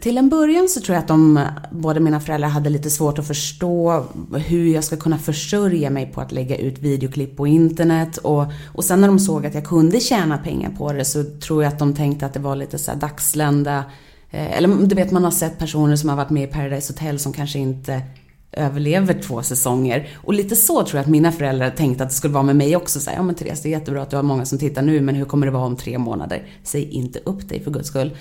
[0.01, 3.27] Till en början så tror jag att de, båda mina föräldrar hade lite svårt att
[3.27, 4.05] förstå
[4.35, 8.17] hur jag ska kunna försörja mig på att lägga ut videoklipp på internet.
[8.17, 11.63] Och, och sen när de såg att jag kunde tjäna pengar på det så tror
[11.63, 13.83] jag att de tänkte att det var lite så här dagslända.
[14.31, 17.19] Eh, eller du vet, man har sett personer som har varit med i Paradise Hotel
[17.19, 18.01] som kanske inte
[18.51, 20.09] överlever två säsonger.
[20.15, 22.75] Och lite så tror jag att mina föräldrar tänkte att det skulle vara med mig
[22.75, 22.99] också.
[22.99, 25.01] Så här, ja men Therese, det är jättebra att du har många som tittar nu,
[25.01, 26.47] men hur kommer det vara om tre månader?
[26.63, 28.11] Säg inte upp dig för guds skull.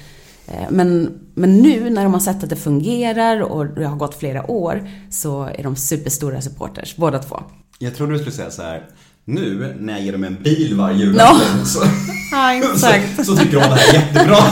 [0.49, 4.19] Eh, Men, men nu när de har sett att det fungerar och det har gått
[4.19, 7.43] flera år så är de superstora supporters, båda två.
[7.79, 8.83] Jag trodde du skulle säga så här.
[9.25, 11.41] Nu när jag ger dem en bil varje jul Ja.
[11.65, 11.81] så,
[12.33, 12.63] Ja,
[13.17, 14.37] så, så tycker de att det här är jättebra.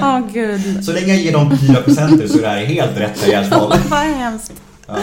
[0.00, 0.84] Ja, gud.
[0.84, 3.72] Så länge jag ger dem fyra presenter så är det här helt rätt karriärsval.
[3.90, 4.52] Vad hemskt.
[4.86, 4.94] Ja.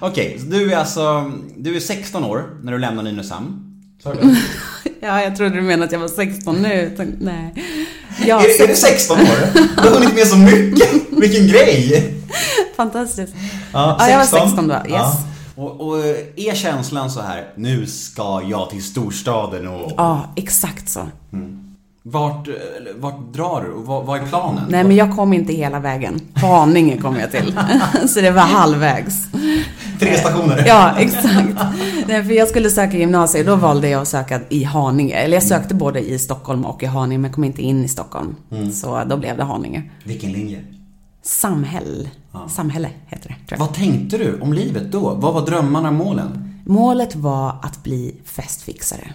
[0.00, 3.60] Okej, så du är alltså, du är 16 år när du lämnar Nynäshamn.
[5.00, 6.96] Ja, jag trodde du menade att jag var 16 nu.
[7.20, 7.54] Nej.
[8.26, 9.26] Ja, är, är du 16 år?
[9.82, 10.88] Du har hunnit med så mycket.
[11.10, 12.10] Vilken grej!
[12.76, 13.34] fantastiskt.
[13.72, 14.84] Ja, Ja, jag var 16 då, yes.
[14.88, 15.18] Ja.
[15.56, 15.98] Och, och
[16.36, 21.00] är känslan så här, nu ska jag till storstaden och Ja, exakt så.
[22.02, 24.64] vart, eller vart drar du och vad, vad är planen?
[24.68, 26.20] Nej, men jag kom inte hela vägen.
[26.34, 27.58] Haninge kom jag till.
[28.08, 29.14] Så det var halvvägs.
[30.04, 30.64] Tre stationer.
[30.66, 31.48] Ja, exakt.
[32.08, 35.14] Nej, för jag skulle söka gymnasiet, då valde jag att söka i Haninge.
[35.14, 38.36] Eller jag sökte både i Stockholm och i Haninge, men kom inte in i Stockholm.
[38.72, 39.82] Så då blev det Haninge.
[40.04, 40.64] Vilken linje?
[41.22, 42.08] Samhäll.
[42.48, 43.58] Samhälle heter det, tror jag.
[43.58, 45.14] Vad tänkte du om livet då?
[45.14, 46.60] Vad var drömmarna och målen?
[46.66, 49.12] Målet var att bli festfixare.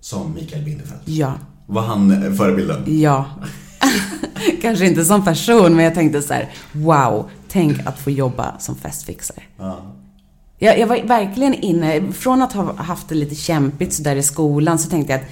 [0.00, 1.00] Som Mikael Bindefeld.
[1.04, 1.32] Ja.
[1.66, 2.84] Var han eh, förebilden?
[2.86, 3.24] Ja.
[4.62, 8.76] Kanske inte som person, men jag tänkte så här: wow, tänk att få jobba som
[8.76, 9.42] festfixare.
[10.58, 14.22] Jag, jag var verkligen inne, från att ha haft det lite kämpigt så där i
[14.22, 15.26] skolan så tänkte jag att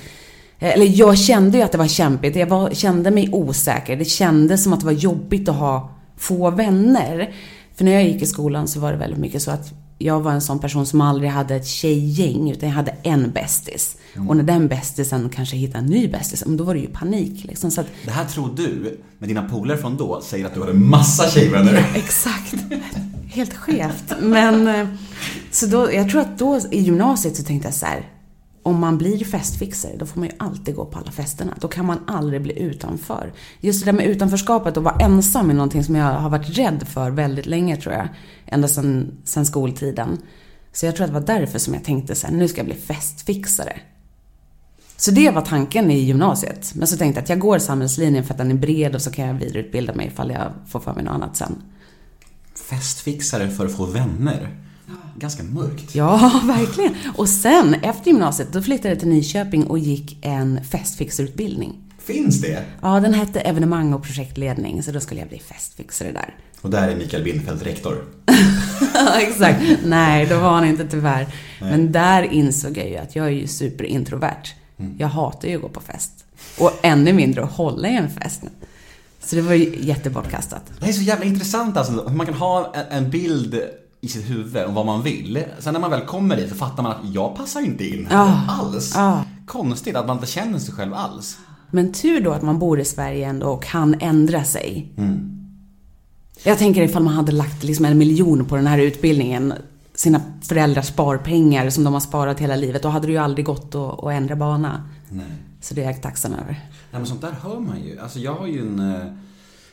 [0.58, 2.36] eh, eller jag kände ju att det var kämpigt.
[2.36, 3.96] Jag var, kände mig osäker.
[3.96, 7.34] Det kändes som att det var jobbigt att ha få vänner.
[7.74, 10.32] För när jag gick i skolan så var det väldigt mycket så att jag var
[10.32, 13.96] en sån person som aldrig hade ett tjejgäng, utan jag hade en bästis.
[14.28, 17.44] Och när den bästisen kanske hittade en ny bästis, men då var det ju panik
[17.44, 17.70] liksom.
[17.70, 20.72] Så att, Det här tror du, med dina polare från då, säger att du hade
[20.72, 21.90] massa tjejvänner.
[21.94, 22.54] Exakt.
[23.26, 24.12] Helt skevt.
[24.20, 24.88] Men, eh,
[25.50, 28.12] så då, jag tror att då i gymnasiet så tänkte jag så här.
[28.62, 31.54] Om man blir festfixare, då får man ju alltid gå på alla festerna.
[31.60, 33.32] Då kan man aldrig bli utanför.
[33.60, 36.88] Just det där med utanförskapet och vara ensam är någonting som jag har varit rädd
[36.88, 38.08] för väldigt länge tror jag.
[38.46, 40.18] Ända sedan, sedan skoltiden.
[40.72, 42.66] Så jag tror att det var därför som jag tänkte så här, nu ska jag
[42.66, 43.80] bli festfixare.
[44.96, 46.72] Så det var tanken i gymnasiet.
[46.74, 49.10] Men så tänkte jag att jag går samhällslinjen för att den är bred och så
[49.10, 51.62] kan jag vidareutbilda mig ifall jag får för mig något annat sen.
[52.70, 54.56] Festfixare för att få vänner.
[55.18, 55.94] Ganska mörkt.
[55.94, 56.94] Ja, verkligen.
[57.16, 61.74] Och sen, efter gymnasiet, då flyttade jag till Nyköping och gick en festfixarutbildning.
[61.98, 62.64] Finns det?
[62.82, 66.34] Ja, den hette evenemang och projektledning, så då skulle jag bli festfixare där.
[66.60, 68.04] Och där är Mikael Bindefeld rektor.
[69.20, 69.62] Exakt.
[69.84, 71.26] Nej, då var han inte tyvärr.
[71.60, 74.54] Men där insåg jag ju att jag är ju superintrovert.
[74.98, 76.24] Jag hatar ju att gå på fest.
[76.60, 78.42] Och ännu mindre att hålla i en fest.
[79.24, 80.62] Så det var ju jättebortkastat.
[80.80, 83.60] Det är så jävla intressant alltså, hur man kan ha en- bild
[84.00, 85.44] i sitt huvud om vad man vill.
[85.58, 88.40] Sen när man väl kommer dit så fattar man att jag passar inte in Ja.
[88.48, 88.92] alls.
[88.94, 89.24] Ja.
[89.46, 91.38] Konstigt att man inte känner sig själv alls.
[91.70, 94.92] Men tur då att man bor i Sverige ändå och kan ändra sig.
[96.44, 99.52] Jag tänker ifall man hade lagt liksom en miljon på den här utbildningen,
[99.96, 103.74] sina föräldrars sparpengar som de har sparat hela livet, då hade det ju aldrig gått
[103.74, 104.88] att, att ändra bana.
[105.08, 105.26] Nej.
[105.60, 106.52] Så det är jag tacksam över.
[106.90, 108.00] Nej men sånt där hör man ju.
[108.00, 109.06] Alltså jag har ju en, eh,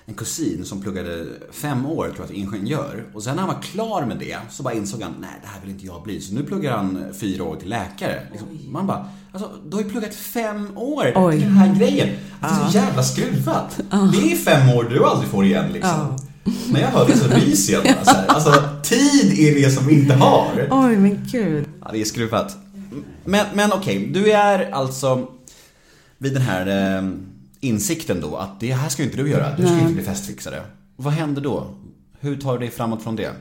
[0.05, 3.05] en kusin som pluggade fem år, tror jag, till ingenjör.
[3.13, 5.61] Och sen när han var klar med det så bara insåg han, nej det här
[5.61, 6.21] vill inte jag bli.
[6.21, 8.19] Så nu pluggar han fyra år till läkare.
[8.31, 11.33] Liksom, man bara, alltså du har ju pluggat fem år Oj.
[11.39, 12.09] till den här grejen.
[12.39, 13.79] Det är så jävla skruvat.
[13.89, 16.17] Det är fem år du aldrig får igen liksom.
[16.71, 18.27] När jag hör det så ryser jag bara så här.
[18.27, 20.67] Alltså, tid är det som vi inte har.
[20.71, 21.65] Oj, men gud.
[21.81, 22.57] Ja, det är skruvat.
[23.25, 25.27] Men, men okej, du är alltså
[26.17, 27.09] vid den här eh,
[27.59, 29.55] insikten då att det här ska ju inte du göra.
[29.57, 30.61] Du ska inte bli festfixare.
[30.95, 31.67] Vad händer då?
[32.19, 33.31] Hur tar du dig framåt från det?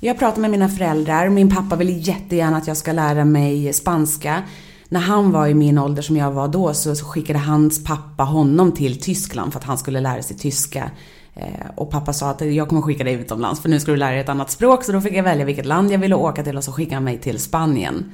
[0.00, 1.28] Jag pratar med mina föräldrar.
[1.28, 4.42] Min pappa vill jättegärna att jag ska lära mig spanska.
[4.88, 8.72] När han var i min ålder som jag var då så skickade hans pappa honom
[8.72, 10.90] till Tyskland för att han skulle lära sig tyska.
[11.38, 14.10] Eh, och pappa sa att jag kommer skicka dig utomlands för nu ska du lära
[14.10, 14.84] dig ett annat språk.
[14.84, 17.04] Så då fick jag välja vilket land jag ville åka till och så skickade han
[17.04, 18.12] mig till Spanien.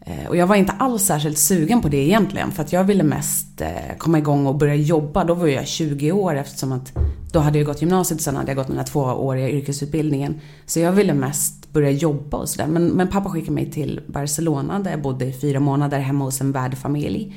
[0.00, 3.02] Eh, Och jag var inte alls särskilt sugen på det egentligen för att jag ville
[3.02, 5.24] mest eh, komma igång och börja jobba.
[5.24, 6.92] Då var jag 20 år eftersom att
[7.32, 10.40] då hade jag gått gymnasiet och sen hade jag gått den här tvååriga yrkesutbildningen.
[10.66, 12.66] Så jag ville mest börja jobba och sådär.
[12.66, 16.40] Men, men pappa skickade mig till Barcelona där jag bodde i fyra månader hemma hos
[16.40, 17.34] en värdfamilj.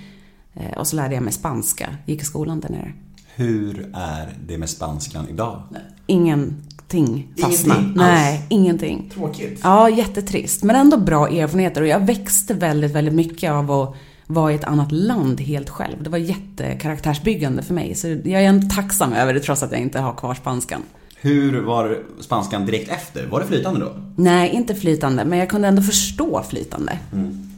[0.78, 2.94] Och så lärde jag mig spanska, gick i skolan där nere.
[3.38, 5.62] Hur är det med spanskan idag?
[6.08, 7.80] Ingenting fastnade.
[7.80, 8.12] Ingenting alls?
[8.12, 9.12] Nej, ingenting.
[9.14, 9.60] Tråkigt.
[9.64, 10.64] Ja, jättetrist.
[10.64, 13.96] Men ändå bra erfarenheter och jag växte väldigt, väldigt mycket av att
[14.28, 16.04] vara i ett annat land helt själv.
[16.04, 17.96] Det var jättekaraktärsbyggande för mig.
[17.96, 20.82] Så jag är ändå tacksam över det trots att jag inte har kvar spanskan.
[21.22, 23.28] Hur var spanskan direkt efter?
[23.28, 23.92] Var det flytande då?
[24.16, 27.00] Nej, inte flytande, men jag kunde ändå förstå flytande.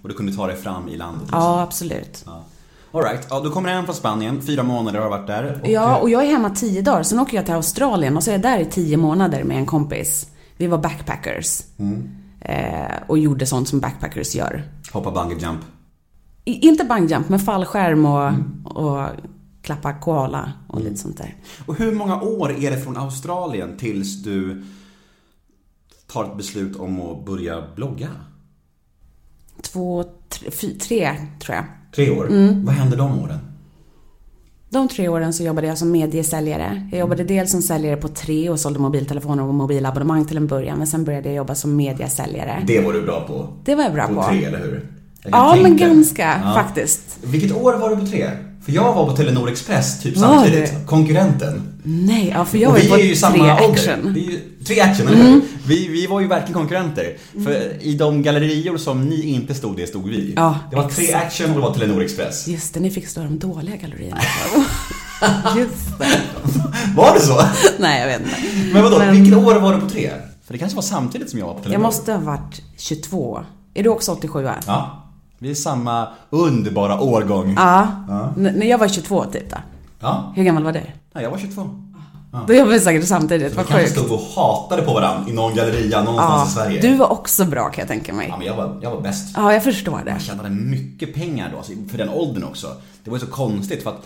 [0.01, 1.21] Och du kunde ta dig fram i landet?
[1.21, 1.39] liksom?
[1.39, 2.23] Ja, absolut.
[2.25, 2.43] Ja.
[2.91, 3.27] All right.
[3.29, 5.59] ja, du kommer hem från Spanien, fyra månader har du varit där.
[5.61, 7.03] Och, Ja, och jag är hemma tio dagar.
[7.03, 9.65] Sen åker jag till Australien och så är jag där i tio månader med en
[9.65, 10.27] kompis.
[10.57, 11.61] Vi var backpackers.
[12.41, 14.63] Eh, och gjorde sånt som backpackers gör.
[14.91, 15.59] Hoppa bungee jump.
[16.45, 18.31] I, inte bungyjump, men fallskärm och,
[18.65, 19.05] och
[19.61, 21.35] klappa koala och lite sånt där.
[21.65, 24.65] Och hur många år är det från Australien tills du
[26.07, 28.07] tar ett beslut om att börja blogga?
[29.61, 31.65] Två, tre, fy, tre tror jag.
[31.95, 32.27] Tre år?
[32.65, 33.39] Vad hände de åren?
[34.71, 36.87] De tre åren så jobbade jag som mediesäljare.
[36.91, 40.77] Jag jobbade dels som säljare på Tre och sålde mobiltelefoner och mobilabonnemang till en början.
[40.77, 42.63] Men sen började jag jobba som mediesäljare.
[42.67, 43.47] Det var du bra på.
[43.65, 44.23] Det var jag bra På på.
[44.23, 44.87] tre, eller hur?
[45.23, 46.53] Jag Ja, men ganska Ja.
[46.53, 47.17] faktiskt.
[47.23, 48.29] Vilket år var du på tre?
[48.65, 50.69] För jag var på Telenor Express typ Var samtidigt.
[50.71, 50.85] det?
[50.85, 51.61] Konkurrenten.
[51.83, 53.71] Nej, ja, för jag Och var vi på är ju samma Tre ålder.
[53.73, 53.93] Action.
[53.99, 54.13] Mm.
[54.13, 55.41] Vi är ju, tre action, eller hur?
[55.67, 57.17] Vi, vi var ju verkligen konkurrenter.
[57.45, 60.33] För i de gallerior som ni inte stod i stod vi.
[60.35, 61.25] Ja, det var tre exakt.
[61.25, 62.47] action och det var Telenor Express.
[62.47, 64.21] Just det, ni fick stå i de dåliga gallerierna.
[65.57, 66.21] Just det.
[66.95, 67.41] Var det så?
[67.79, 68.35] Nej, jag vet inte.
[68.73, 70.11] Men vadå, Men- vilket år var du på tre?
[70.45, 71.73] För det kanske var samtidigt som jag var på Telenor.
[71.73, 73.39] Jag måste ha varit 22.
[73.73, 74.49] Är du också 87?
[74.67, 74.98] Ja.
[75.39, 75.45] Ja.
[75.45, 77.53] Vi är samma underbara årgång.
[77.57, 77.87] ja.
[78.37, 79.57] N- när jag var 22 typ då.
[79.99, 80.33] Ja.
[80.35, 80.81] Hur gammal var du?
[81.13, 81.69] Nej, jag var 22.
[82.47, 83.51] Då jobbade vi säkert samtidigt.
[83.51, 83.99] Vi Vad kanske sjukt.
[83.99, 86.81] stod och hatade på varandra i någon galleria någonstans i Sverige.
[86.81, 88.27] Du var också bra kan jag tänka mig.
[88.29, 89.33] Ja, men jag var, jag var bäst.
[89.37, 90.11] Ja, jag förstår det.
[90.11, 92.67] Jag tjänade mycket pengar då, alltså, för den åldern också.
[93.03, 94.01] Det var ju så konstigt för att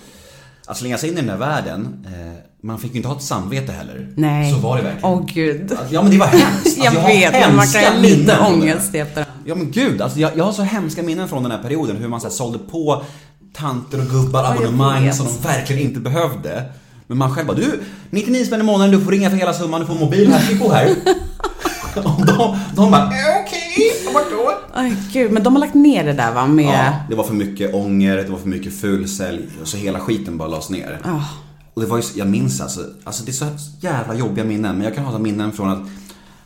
[0.67, 2.33] att slänga sig in i den där världen, eh,
[2.65, 4.07] man fick ju inte ha ett samvete heller.
[4.15, 4.51] Nej.
[4.51, 5.05] Så var det verkligen.
[5.13, 5.77] Åh gud.
[5.91, 6.65] Ja men det var hemskt.
[6.65, 9.25] Alltså, Jag har vet, man kan ha lite ångest efter.
[9.45, 12.07] Ja men gud, alltså jag, jag har så hemska minnen från den här perioden hur
[12.07, 13.03] man så här, sålde på
[13.53, 16.63] tanter och gubbar jag abonnemang som de verkligen inte behövde.
[17.07, 19.81] Men man själv bara, du, 99 spänn i månaden, du får ringa för hela summan,
[19.81, 20.89] du får mobil här, tryck på här.
[21.95, 23.09] och de, de bara, "Eh,
[23.45, 24.51] okej, okay, då?
[24.73, 26.65] Aj, gud, men de har lagt ner det där va med...
[26.65, 30.47] Ja, det var för mycket ånger, det var för mycket fulsälj, så hela skiten bara
[30.47, 30.99] lades ner.
[31.03, 31.42] Ah.
[31.73, 33.45] Och det var ju, jag minns alltså, alltså det är så
[33.79, 35.79] jävla jobbiga minnen, men jag kan ha så minnen från att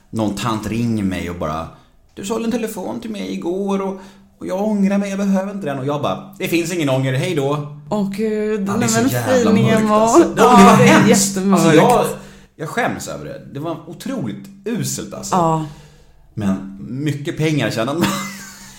[0.10, 1.68] någon tant ringer mig och bara
[2.16, 4.00] Du sålde en telefon till mig igår och,
[4.40, 5.80] och jag ångrar mig, jag behöver inte den.
[5.80, 7.78] Och jag bara, det finns ingen ånger, hej då.
[7.90, 9.94] Åh gud, Ja, det nej men mörkt emo.
[9.94, 10.20] alltså.
[10.38, 11.10] Ja, Ja, det var det är hemskt.
[11.36, 11.64] jättemörkt.
[11.64, 12.06] Alltså, jag,
[12.56, 13.42] jag skäms över det.
[13.54, 15.36] Det var otroligt uselt alltså.
[15.36, 15.66] Ja,
[16.34, 18.08] Men mycket pengar tjänade man.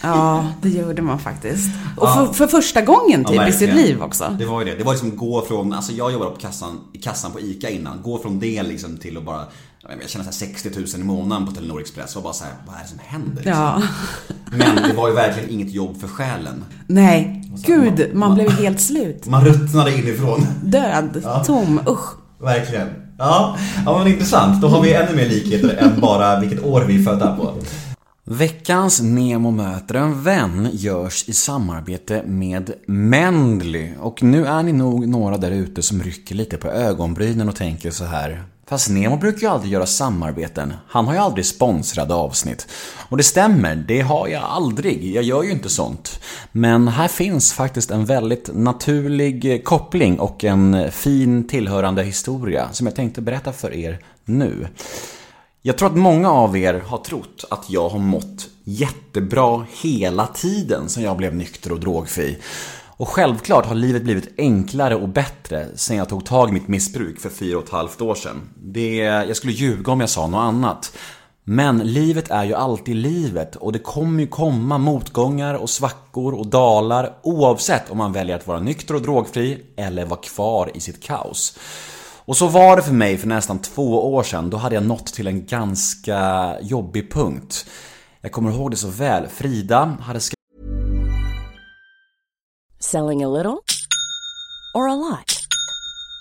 [0.02, 1.70] Ja, det gjorde man faktiskt.
[1.96, 4.36] Och för, för första gången typ i sitt liv också.
[4.38, 4.74] Det var ju det.
[4.78, 8.02] Det var liksom gå från, alltså jag jobbade på kassan, i kassan på ICA innan.
[8.02, 9.44] Gå från det liksom till att bara,
[9.82, 12.16] jag här 60 000 i månaden på Telenor Express.
[12.16, 13.42] Och bara så här, vad är det som händer?
[13.42, 13.52] Liksom?
[13.52, 13.82] Ja.
[14.50, 16.64] Men det var ju verkligen inget jobb för själen.
[16.86, 19.26] Nej, gud, man man- blev helt slut.
[19.26, 20.46] Man ruttnade inifrån.
[20.62, 22.14] Död, tom, usch.
[22.40, 22.88] Verkligen.
[23.18, 24.62] Ja, ja men intressant.
[24.62, 27.54] Då har vi ännu mer likheter än bara vilket år vi är födda på.
[28.30, 33.90] Veckans Nemo möter en vän görs i samarbete med Mendly.
[34.00, 37.90] Och nu är ni nog några där ute som rycker lite på ögonbrynen och tänker
[37.90, 38.44] så här.
[38.66, 40.72] Fast Nemo brukar ju aldrig göra samarbeten.
[40.88, 42.66] Han har ju aldrig sponsrade avsnitt.
[43.08, 45.14] Och det stämmer, det har jag aldrig.
[45.14, 46.20] Jag gör ju inte sånt.
[46.52, 52.96] Men här finns faktiskt en väldigt naturlig koppling och en fin tillhörande historia som jag
[52.96, 54.66] tänkte berätta för er nu.
[55.62, 60.88] Jag tror att många av er har trott att jag har mått jättebra hela tiden
[60.88, 62.38] sen jag blev nykter och drogfri.
[62.98, 67.20] Och självklart har livet blivit enklare och bättre sen jag tog tag i mitt missbruk
[67.20, 68.48] för fyra och ett halvt år sedan.
[68.56, 70.92] Det, jag skulle ljuga om jag sa något annat.
[71.44, 76.46] Men livet är ju alltid livet och det kommer ju komma motgångar och svackor och
[76.46, 81.02] dalar oavsett om man väljer att vara nykter och drogfri eller vara kvar i sitt
[81.02, 81.58] kaos.
[82.28, 84.50] Och så var det för mig för nästan två år sedan.
[84.50, 87.66] Då hade jag nått till en ganska jobbig punkt.
[88.20, 89.26] Jag kommer ihåg det så väl.
[89.26, 90.38] Frida hade skrivit
[92.80, 93.64] Selling a little
[94.74, 95.46] or a lot?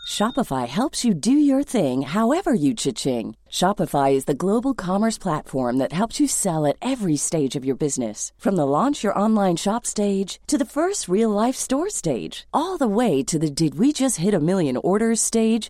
[0.07, 3.35] Shopify helps you do your thing however you cha-ching.
[3.51, 7.77] Shopify is the global commerce platform that helps you sell at every stage of your
[7.77, 8.31] business.
[8.37, 12.77] From the launch your online shop stage to the first real life store stage, all
[12.77, 15.69] the way to the did we just hit a million orders stage.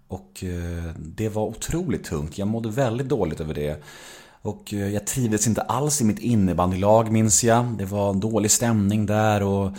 [0.11, 2.37] och eh, det var otroligt tungt.
[2.37, 3.83] Jag mådde väldigt dåligt över det.
[4.41, 7.65] Och eh, jag trivdes inte alls i mitt innebandylag minns jag.
[7.65, 9.71] Det var en dålig stämning där och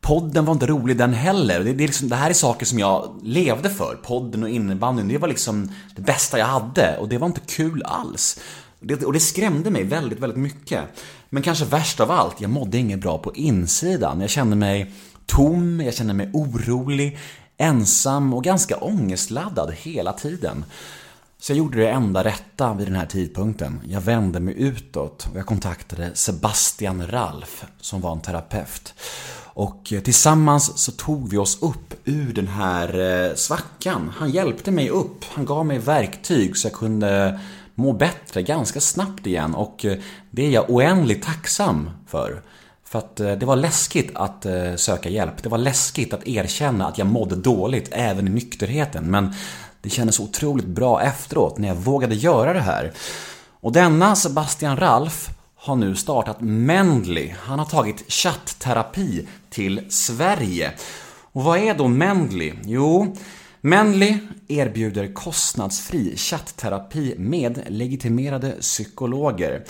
[0.00, 1.64] podden var inte rolig den heller.
[1.64, 3.98] Det, det, liksom, det här är saker som jag levde för.
[4.02, 7.82] Podden och innebandyn, det var liksom det bästa jag hade och det var inte kul
[7.84, 8.40] alls.
[8.80, 10.84] Det, och det skrämde mig väldigt, väldigt mycket.
[11.30, 14.20] Men kanske värst av allt, jag mådde inget bra på insidan.
[14.20, 14.92] Jag kände mig
[15.26, 17.18] tom, jag kände mig orolig,
[17.60, 20.64] ensam och ganska ångestladdad hela tiden.
[21.38, 23.80] Så jag gjorde det enda rätta vid den här tidpunkten.
[23.86, 28.94] Jag vände mig utåt och jag kontaktade Sebastian Ralf som var en terapeut.
[29.52, 34.12] Och eh, tillsammans så tog vi oss upp ur den här eh, svackan.
[34.16, 37.40] Han hjälpte mig upp, han gav mig verktyg så jag kunde
[37.74, 39.98] må bättre ganska snabbt igen och eh,
[40.30, 42.42] det är jag oändligt tacksam för.
[42.90, 45.42] För att eh, det var läskigt att eh, söka hjälp.
[45.42, 49.04] Det var läskigt att erkänna att jag mådde dåligt även i nykterheten.
[49.04, 49.34] Men
[49.82, 52.92] det kändes otroligt bra efteråt när jag vågade göra det här.
[53.60, 57.34] Och denna Sebastian Ralf har nu startat Mendly.
[57.40, 60.72] Han har tagit chattterapi till Sverige.
[61.32, 62.52] Och vad är då Mendly?
[62.64, 63.16] Jo,
[63.60, 69.64] Mendly erbjuder kostnadsfri chattterapi med legitimerade psykologer.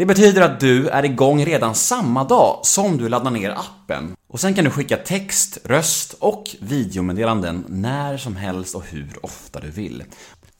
[0.00, 4.16] Det betyder att du är igång redan samma dag som du laddar ner appen.
[4.28, 9.60] Och sen kan du skicka text, röst och videomeddelanden när som helst och hur ofta
[9.60, 10.04] du vill.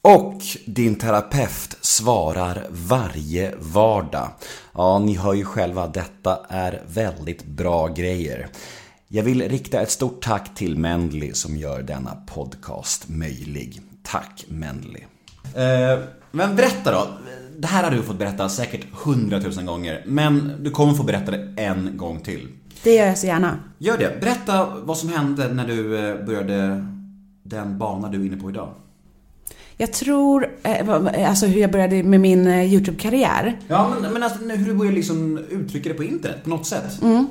[0.01, 4.29] Och din terapeut svarar varje vardag.
[4.73, 8.47] Ja, ni hör ju själva, detta är väldigt bra grejer.
[9.07, 13.81] Jag vill rikta ett stort tack till Mendley som gör denna podcast möjlig.
[14.03, 15.03] Tack Mendley.
[15.55, 15.99] Eh,
[16.31, 17.07] men berätta då.
[17.61, 21.53] Det här har du fått berätta säkert hundratusen gånger, men du kommer få berätta det
[21.57, 22.47] en gång till.
[22.83, 23.59] Det gör jag så gärna.
[23.77, 24.21] Gör det.
[24.21, 26.85] Berätta vad som hände när du eh, började
[27.43, 28.73] den bana du är inne på idag.
[29.77, 33.59] Jag tror, eh, alltså hur jag började med min eh, YouTube-karriär.
[33.67, 37.01] Ja, men, men alltså, hur du började liksom uttrycka det på internet på något sätt.
[37.01, 37.27] Mm.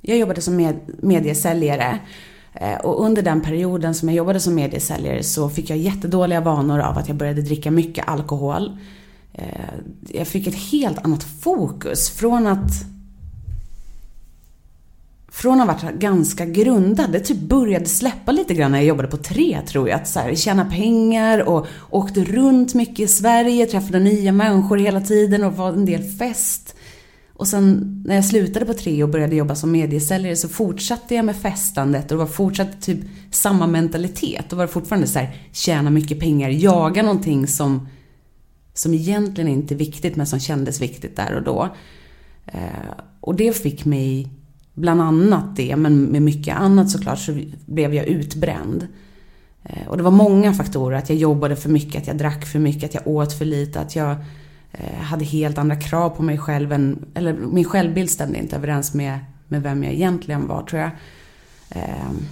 [0.00, 1.98] Jag jobbade som med, mediesäljare.
[2.54, 6.80] Eh, och under den perioden som jag jobbade som mediesäljare så fick jag jättedåliga vanor
[6.80, 8.78] av att jag började dricka mycket alkohol.
[9.32, 9.44] Eh,
[10.08, 12.10] jag fick ett helt annat fokus.
[12.10, 12.84] Från att
[15.32, 19.08] från att ha varit ganska grundad, det typ började släppa lite grann när jag jobbade
[19.08, 20.00] på tre tror jag.
[20.00, 25.00] Att så här, tjäna pengar och åkte runt mycket i Sverige, träffade nya människor hela
[25.00, 26.76] tiden och var en del fest.
[27.34, 31.24] Och sen när jag slutade på tre och började jobba som mediesäljare så fortsatte jag
[31.24, 34.44] med festandet och det var fortsatt typ samma mentalitet.
[34.48, 37.88] Då var det fortfarande så här, tjäna mycket pengar, jaga någonting som,
[38.74, 41.68] som egentligen inte är viktigt men som kändes viktigt där och då.
[42.46, 44.28] Eh, och det fick mig
[44.74, 48.88] bland annat det, men med mycket annat såklart så blev jag utbränd.
[49.62, 52.58] Eh, och det var många faktorer, att jag jobbade för mycket, att jag drack för
[52.58, 54.16] mycket, att jag åt för lite, att jag
[54.72, 58.94] Eh, hade helt andra krav på mig själv än, eller min självbild stämde inte överens
[58.94, 59.18] med,
[59.48, 60.90] med vem jag egentligen var tror jag.
[61.70, 62.26] Ehm,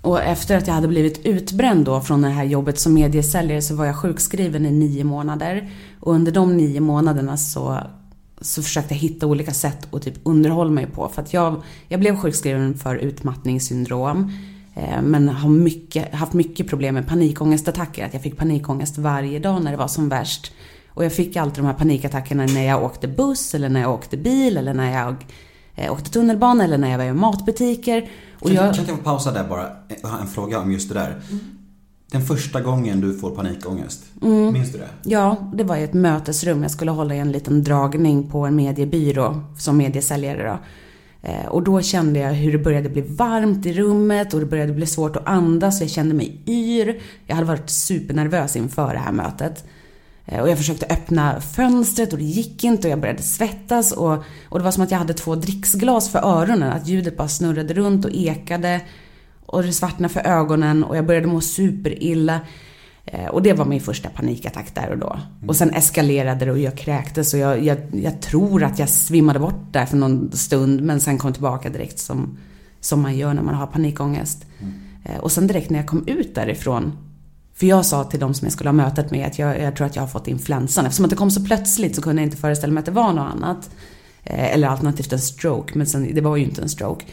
[0.00, 3.74] och efter att jag hade blivit utbränd då från det här jobbet som mediesäljare så
[3.74, 5.70] var jag sjukskriven i nio månader.
[6.00, 7.78] Och under de nio månaderna så,
[8.40, 11.08] så försökte jag hitta olika sätt att typ underhålla mig på.
[11.08, 14.32] För att jag, jag blev sjukskriven för utmattningssyndrom.
[14.74, 18.06] Eh, men har mycket, haft mycket problem med panikångestattacker.
[18.06, 20.52] Att jag fick panikångest varje dag när det var som värst.
[20.88, 24.16] Och jag fick alltid de här panikattackerna när jag åkte buss eller när jag åkte
[24.16, 25.26] bil eller när jag
[25.74, 28.10] eh, åkte tunnelbana eller när jag var i matbutiker.
[28.40, 29.66] Och Kan, jag, kan jag få pausa där bara?
[30.02, 31.20] Jag har en fråga om just det där.
[32.10, 34.04] Den första gången du får panikångest,
[34.52, 34.88] minns du det?
[35.02, 36.62] ja, det var i ett mötesrum.
[36.62, 40.58] Jag skulle hålla i en liten dragning på en mediebyrå som mediesäljare då.
[41.26, 44.72] Eh, och då kände jag hur det började bli varmt i rummet och det började
[44.72, 45.80] bli svårt att andas.
[45.80, 47.00] Jag kände mig yr.
[47.26, 49.64] Jag hade varit supernervös inför det här mötet.
[50.26, 54.24] Eh, och jag försökte öppna fönstret och det gick inte och jag började svettas och,
[54.48, 56.72] och det var som att jag hade två dricksglas för öronen.
[56.72, 58.80] Att ljudet bara snurrade runt och ekade.
[59.46, 62.40] Och det svartnade för ögonen och jag började må superilla.
[63.06, 65.18] Eh, Och det var min första panikattack där och då.
[65.48, 69.38] Och sen eskalerade det och jag kräktes och jag, jag, jag tror att jag svimmade
[69.38, 72.38] bort där för någon stund men sen kom tillbaka direkt som,
[72.80, 74.44] som man gör när man har panikångest.
[75.04, 76.92] Eh, Och sen direkt när jag kom ut därifrån
[77.54, 79.86] för jag sa till de som jag skulle ha mötet med att jag, jag tror
[79.86, 80.86] att jag har fått influensan.
[80.86, 83.12] Eftersom att det kom så plötsligt så kunde jag inte föreställa mig att det var
[83.12, 83.70] något annat.
[84.24, 87.04] Eh, eller alternativt en stroke, men sen, det var ju inte en stroke.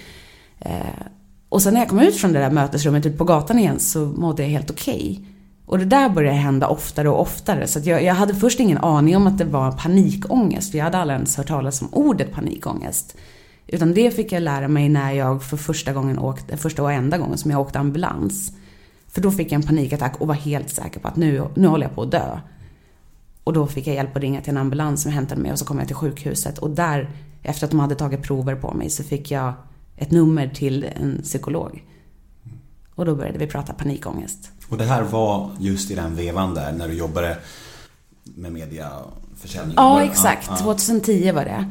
[1.49, 3.99] Och sen när jag kom ut från det där mötesrummet ut på gatan igen så
[4.05, 5.25] mådde jag helt okej.
[5.65, 7.67] Och det där började hända oftare och oftare.
[7.67, 10.71] Så att jag, jag hade först ingen aning om att det var panikångest.
[10.71, 13.17] För jag hade aldrig ens hört talas om ordet panikångest.
[13.67, 17.17] Utan det fick jag lära mig när jag för första gången åkte, första och enda
[17.17, 18.51] gången som jag åkte ambulans.
[19.07, 21.85] För då fick jag en panikattack och var helt säker på att nu, nu håller
[21.85, 22.39] jag på att dö.
[23.43, 25.65] Och då fick jag hjälp att ringa till en ambulans som hämtade mig och så
[25.65, 26.57] kom jag till sjukhuset.
[26.57, 27.09] Och där,
[27.43, 29.53] efter att de hade tagit prover på mig, så fick jag
[29.95, 31.83] ett nummer till en psykolog.
[32.95, 34.51] Och då började vi prata panikångest.
[34.71, 37.37] Och det här var just i den vevan där när du jobbade
[38.23, 39.73] med mediaförsäljning?
[39.75, 40.47] Ja, exakt.
[40.47, 40.63] ja, ja.
[40.63, 41.65] 2010 var det.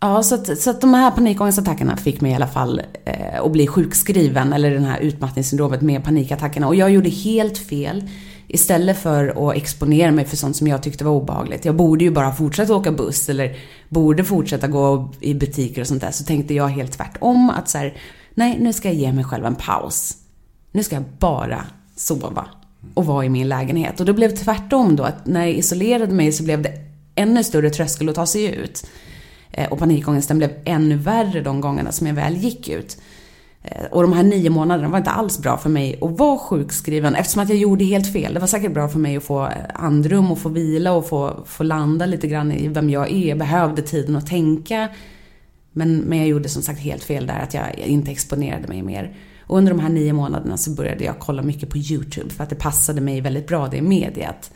[0.00, 3.52] Ja, så att, så att de här panikångestattackerna fick mig i alla fall eh, att
[3.52, 6.66] bli sjukskriven, eller den här utmattningssyndromet med panikattackerna.
[6.66, 8.08] Och jag gjorde helt fel.
[8.48, 11.64] Istället för att exponera mig för sånt som jag tyckte var obehagligt.
[11.64, 13.56] Jag borde ju bara fortsätta åka buss eller
[13.88, 16.10] borde fortsätta gå i butiker och sånt där.
[16.10, 17.96] Så tänkte jag helt tvärtom att så här,
[18.34, 20.16] nej nu ska jag ge mig själv en paus.
[20.72, 21.64] Nu ska jag bara
[21.98, 22.46] sova
[22.94, 24.00] och vara i min lägenhet.
[24.00, 26.72] Och då blev det tvärtom då, att när jag isolerade mig så blev det
[27.14, 28.86] ännu större tröskel att ta sig ut.
[29.50, 32.98] Eh, och panikångesten blev ännu värre de gångerna som jag väl gick ut.
[33.62, 37.14] Eh, och de här nio månaderna var inte alls bra för mig att vara sjukskriven
[37.14, 38.34] eftersom att jag gjorde helt fel.
[38.34, 41.62] Det var säkert bra för mig att få andrum och få vila och få, få
[41.62, 43.28] landa lite grann i vem jag är.
[43.28, 44.88] Jag behövde tiden att tänka.
[45.72, 49.14] Men, men jag gjorde som sagt helt fel där, att jag inte exponerade mig mer.
[49.48, 52.50] Och under de här nio månaderna så började jag kolla mycket på YouTube för att
[52.50, 54.50] det passade mig väldigt bra, det mediet.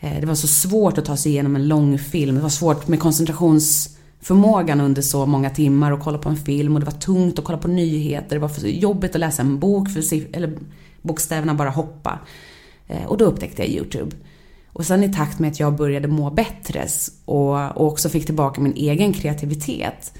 [0.00, 2.36] Eh, det var så svårt att ta sig igenom en lång film.
[2.36, 6.80] Det var svårt med koncentrationsförmågan under så många timmar och kolla på en film och
[6.80, 8.36] det var tungt att kolla på nyheter.
[8.36, 10.58] Det var för jobbigt att läsa en bok för eller
[11.02, 12.18] bokstäverna bara hoppa.
[12.88, 14.16] Eh, och då upptäckte jag YouTube.
[14.72, 16.86] Och sen i takt med att jag började må bättre
[17.24, 20.12] och också fick tillbaka min egen kreativitet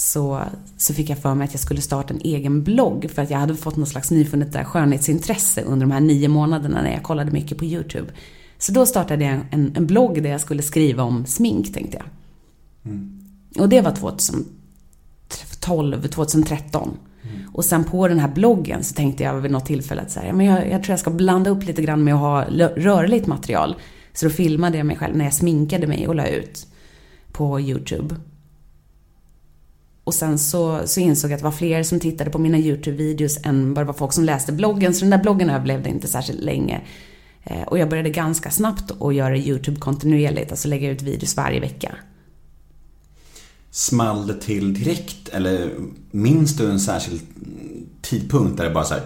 [0.00, 0.42] så,
[0.76, 3.38] så fick jag för mig att jag skulle starta en egen blogg för att jag
[3.38, 7.30] hade fått något slags nyfunnet där skönhetsintresse under de här nio månaderna när jag kollade
[7.30, 8.12] mycket på YouTube.
[8.58, 12.06] Så då startade jag en, en blogg där jag skulle skriva om smink tänkte jag.
[13.62, 16.96] Och det var 2012, 2013.
[17.52, 20.32] Och sen på den här bloggen så tänkte jag vid något tillfälle att så här,
[20.32, 22.44] men jag, jag tror jag ska blanda upp lite grann med att ha
[22.76, 23.76] rörligt material.
[24.12, 26.66] Så då filmade jag mig själv när jag sminkade mig och la ut
[27.32, 28.16] på YouTube.
[30.10, 33.38] Och sen så, så insåg jag att det var fler som tittade på mina YouTube-videos
[33.44, 34.94] än bara var folk som läste bloggen.
[34.94, 36.80] Så den där bloggen överlevde inte särskilt länge.
[37.44, 41.60] Eh, Och jag började ganska snabbt att göra YouTube kontinuerligt, alltså lägga ut videos varje
[41.60, 41.94] vecka.
[43.70, 45.70] Small det till direkt eller
[46.10, 47.20] minns du en särskild
[48.02, 49.02] tidpunkt där det bara så här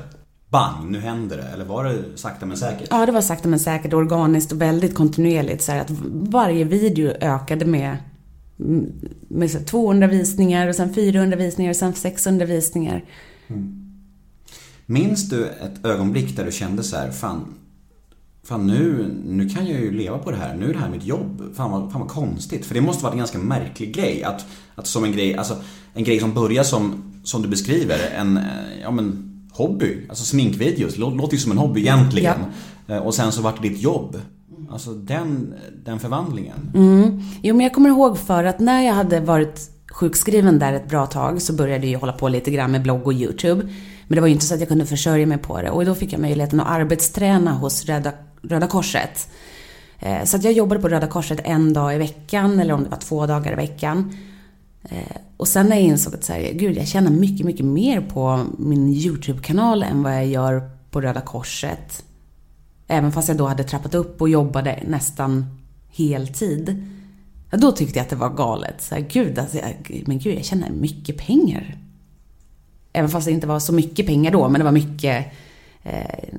[0.49, 1.43] bang, nu händer det?
[1.55, 2.89] Eller var det sakta men säkert?
[2.91, 5.63] Ja, det var sakta men säkert, organiskt och väldigt kontinuerligt.
[5.63, 7.97] Så här att varje video ökade med,
[9.29, 13.05] med så här 200 visningar och sen 400 visningar och sen 600 visningar.
[14.87, 17.55] Minns du ett ögonblick där du kände så här, fan,
[18.45, 21.05] fan nu, nu kan jag ju leva på det här, nu är det här mitt
[21.05, 21.43] jobb.
[21.55, 22.67] Fan vad, fan vad konstigt.
[22.67, 24.25] För det måste vara en ganska märklig grej.
[24.25, 25.57] Att, att som en grej, alltså
[25.95, 28.39] en grej som börjar som, som du beskriver, en,
[28.83, 29.97] ja men hobby.
[30.09, 32.41] Alltså sminkvideos, lå- låter ju som en hobby egentligen.
[32.89, 34.21] Eh, Och sen så vart det ditt jobb.
[34.75, 35.55] Alltså den,
[35.85, 36.73] den förvandlingen.
[36.75, 37.21] Mm.
[37.43, 39.61] Jo, men jag kommer ihåg för att när jag hade varit
[39.91, 43.13] sjukskriven där ett bra tag så började jag hålla på lite grann med blogg och
[43.13, 43.63] YouTube.
[44.07, 45.71] Men det var ju inte så att jag kunde försörja mig på det.
[45.71, 48.13] Och då fick jag möjligheten att arbetsträna hos Röda,
[48.43, 49.29] Röda Korset.
[49.99, 52.91] Eh, så att jag jobbade på Röda Korset en dag i veckan, eller om det
[52.91, 54.17] var två dagar i veckan.
[54.83, 58.01] Eh, och sen när jag insåg att så här, gud, jag tjänar mycket, mycket mer
[58.01, 62.05] på min YouTube-kanal än vad jag gör på Röda Korset.
[62.87, 65.47] Även fast jag då hade trappat upp och jobbade nästan
[65.89, 66.87] heltid.
[67.51, 68.83] Ja, då tyckte jag att det var galet.
[68.83, 71.79] Så här, gud, alltså, jag, men gud, jag tjänar mycket pengar.
[72.93, 75.27] Även fast det inte var så mycket pengar då, men det var mycket
[75.83, 76.39] eh,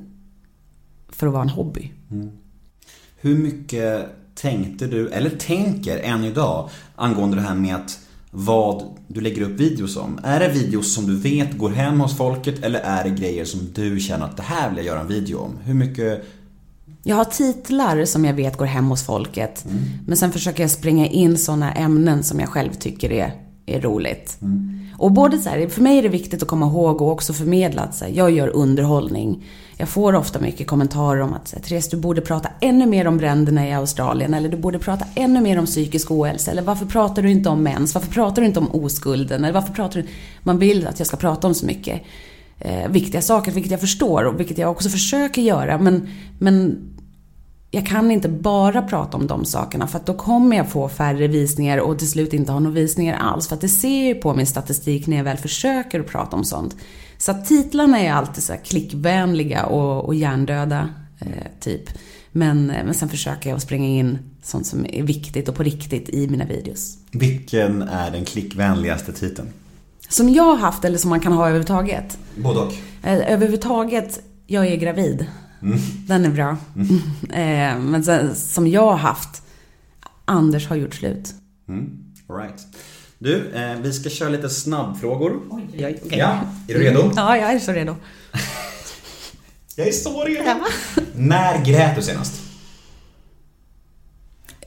[1.08, 1.92] för att vara en hobby.
[2.10, 2.30] Mm.
[3.16, 7.98] Hur mycket tänkte du, eller tänker än idag, angående det här med att
[8.30, 10.20] vad du lägger upp videos om?
[10.22, 13.60] Är det videos som du vet går hem hos folket eller är det grejer som
[13.74, 15.58] du känner att det här vill jag göra en video om?
[15.64, 16.24] Hur mycket...
[17.08, 19.64] Jag har titlar som jag vet går hem hos folket.
[20.06, 23.32] Men sen försöker jag springa in sådana ämnen som jag själv tycker är,
[23.66, 24.38] är roligt.
[24.98, 27.82] Och både så här, för mig är det viktigt att komma ihåg och också förmedla
[27.82, 29.44] att så här, jag gör underhållning.
[29.76, 33.06] Jag får ofta mycket kommentarer om att så här, Therese, du borde prata ännu mer
[33.06, 34.34] om bränderna i Australien.
[34.34, 36.50] Eller du borde prata ännu mer om psykisk ohälsa.
[36.50, 37.94] Eller varför pratar du inte om mens?
[37.94, 39.44] Varför pratar du inte om oskulden?
[39.44, 40.08] Eller varför pratar du...
[40.42, 42.02] Man vill att jag ska prata om så mycket
[42.58, 45.78] eh, viktiga saker, vilket jag förstår och vilket jag också försöker göra.
[45.78, 46.78] Men, men
[47.70, 51.26] jag kan inte bara prata om de sakerna för att då kommer jag få färre
[51.28, 53.48] visningar och till slut inte ha några visningar alls.
[53.48, 56.44] För att det ser jag på min statistik när jag väl försöker att prata om
[56.44, 56.76] sånt.
[57.18, 60.88] Så att titlarna är alltid så klickvänliga och, och hjärndöda,
[61.18, 61.26] eh,
[61.60, 61.82] typ.
[62.32, 66.08] Men, eh, men sen försöker jag springa in sånt som är viktigt och på riktigt
[66.08, 66.98] i mina videos.
[67.12, 69.48] Vilken är den klickvänligaste titeln?
[70.08, 72.18] Som jag har haft eller som man kan ha överhuvudtaget.
[72.36, 72.72] Både och.
[73.02, 75.26] Eh, Överhuvudtaget, jag är gravid.
[76.06, 76.56] Den är bra.
[77.32, 79.42] Eh, Men sen, som jag har haft,
[80.24, 81.34] Anders har gjort slut.
[81.68, 81.90] Mm.
[82.28, 82.66] All right.
[83.18, 85.40] Du, eh, vi ska köra lite snabbfrågor.
[85.50, 86.18] Oj, okej.
[86.18, 87.12] Ja, är du redo?
[87.16, 87.96] Ja, jag är så redo.
[89.78, 90.42] Jag är så redo.
[91.14, 92.42] När grät du senast?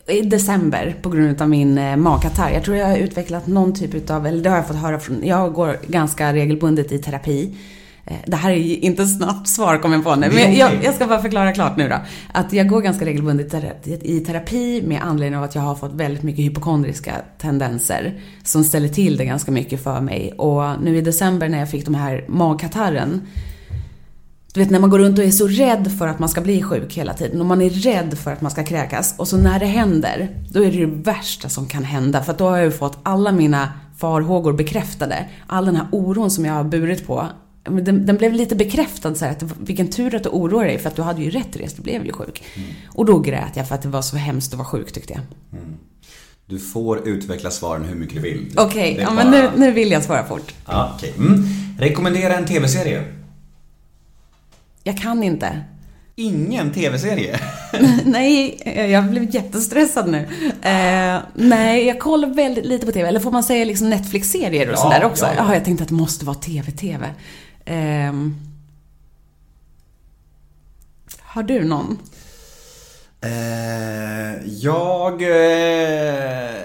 [0.07, 2.51] I december på grund av min eh, magkatarr.
[2.51, 5.25] Jag tror jag har utvecklat någon typ utav, eller det har jag fått höra från,
[5.25, 7.57] jag går ganska regelbundet i terapi.
[8.05, 10.93] Eh, Det här är inte ett snabbt svar kommer jag på nu, men jag, jag
[10.95, 11.95] ska bara förklara klart nu då.
[12.33, 15.75] Att jag går ganska regelbundet i tera- i terapi med anledning av att jag har
[15.75, 20.33] fått väldigt mycket hypokondriska tendenser som ställer till det ganska mycket för mig.
[20.37, 23.21] Och nu i december när jag fick de här magkatarren
[24.53, 26.63] du vet när man går runt och är så rädd för att man ska bli
[26.63, 29.59] sjuk hela tiden och man är rädd för att man ska kräkas och så när
[29.59, 32.71] det händer, då är det det värsta som kan hända för då har jag ju
[32.71, 35.25] fått alla mina farhågor bekräftade.
[35.47, 37.25] All den här oron som jag har burit på,
[37.63, 40.89] den, den blev lite bekräftad så här, att vilken tur att du oroar dig för
[40.89, 42.43] att du hade ju rätt Therese, du blev ju sjuk.
[42.87, 45.21] Och då grät jag för att det var så hemskt att vara sjuk tyckte jag.
[46.45, 48.53] Du får utveckla svaren hur mycket du vill.
[48.57, 50.53] Okej, är ja, men nu, nu vill jag svara fort.
[50.67, 51.13] Ja, okej.
[51.17, 51.43] Mm.
[51.79, 53.03] Rekommendera en tv-serie.
[54.83, 55.63] Jag kan inte.
[56.15, 57.39] Ingen tv-serie.
[58.05, 60.27] nej, jag blev jättestressad nu.
[60.61, 63.07] Eh, nej, jag kollar väldigt lite på TV.
[63.09, 65.25] Eller får man säga liksom Netflix-serier och Ja, sådär också?
[65.25, 65.53] ja, Ja, ja.
[65.53, 67.09] jag tänkte att det måste vara TV-TV.
[67.69, 68.35] Ehm.
[71.21, 71.97] har du någon?
[73.21, 75.21] Eh, jag...
[75.21, 76.55] Eh,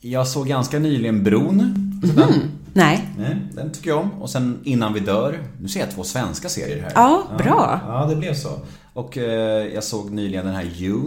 [0.00, 1.56] jag såg ganska nyligen Bron.
[2.02, 2.50] Mhm.
[2.72, 3.08] Nej.
[3.18, 4.12] Nej, den tycker jag om.
[4.22, 5.40] Och sen Innan vi dör.
[5.60, 6.92] Nu ser jag två svenska serier här.
[6.94, 7.80] Ja, bra.
[7.86, 8.60] Ja, det blev så.
[8.92, 11.00] Och eh, jag såg nyligen den här You.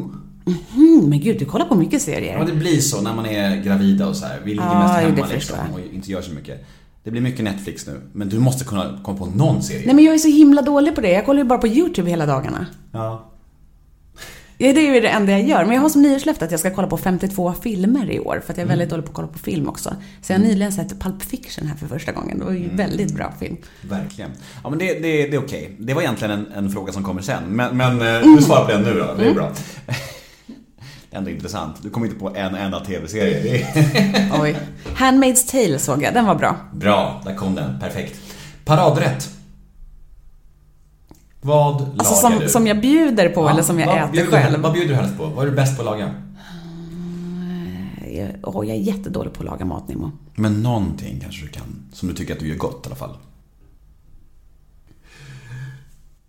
[0.75, 2.45] Mm, men gud, du kollar på mycket Ja, serier.
[2.45, 4.39] det blir så när man är gravida och så här.
[4.43, 6.65] Vi ligger Ja, mest hemma liksom och inte gör så mycket.
[7.03, 8.01] Det blir mycket Netflix nu.
[8.13, 9.85] Men du måste kunna komma på någon serie.
[9.85, 11.11] Nej, men jag är så himla dålig på det.
[11.11, 12.65] Jag kollar ju bara på YouTube hela dagarna.
[12.91, 13.25] Ja.
[14.61, 15.65] Ja, det är ju det enda jag gör.
[15.65, 18.41] Men jag har som nyårslöfte att jag ska kolla på 52 filmer i år.
[18.45, 19.95] För att jag är väldigt dålig på att kolla på film också.
[20.21, 22.39] Så jag har nyligen sett Pulp Fiction här för första gången.
[22.39, 23.57] Det var ju en väldigt bra film.
[23.81, 24.31] Verkligen.
[24.63, 25.75] Ja men det, det, det är okej.
[25.79, 27.43] Det var egentligen en, en fråga som kommer sen.
[27.49, 29.13] Men, men eh, du svarar på den nu då.
[29.17, 29.51] Det är bra.
[31.11, 31.75] Ändå intressant.
[31.83, 33.67] Du kommer inte på en enda tv-serie.
[34.41, 34.57] Oj.
[34.95, 36.55] Handmaid's Tale såg jag, den var bra.
[36.73, 37.79] Bra, där kom den.
[37.79, 38.19] Perfekt.
[38.65, 39.29] Paradrätt.
[41.41, 42.49] Vad Alltså lagar som, du?
[42.49, 44.59] som jag bjuder på Ja, eller som jag äter bjuder själv.
[44.61, 45.25] Vad bjuder du helst på?
[45.25, 46.13] Vad är du bäst på att laga?
[48.11, 50.11] Jag, åh, jag är jättedålig på att laga mat, Nemo.
[50.35, 53.17] Men någonting kanske du kan, som du tycker att du gör gott i alla fall.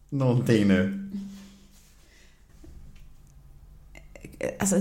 [0.09, 1.11] Någonting nu.
[4.59, 4.77] Alltså,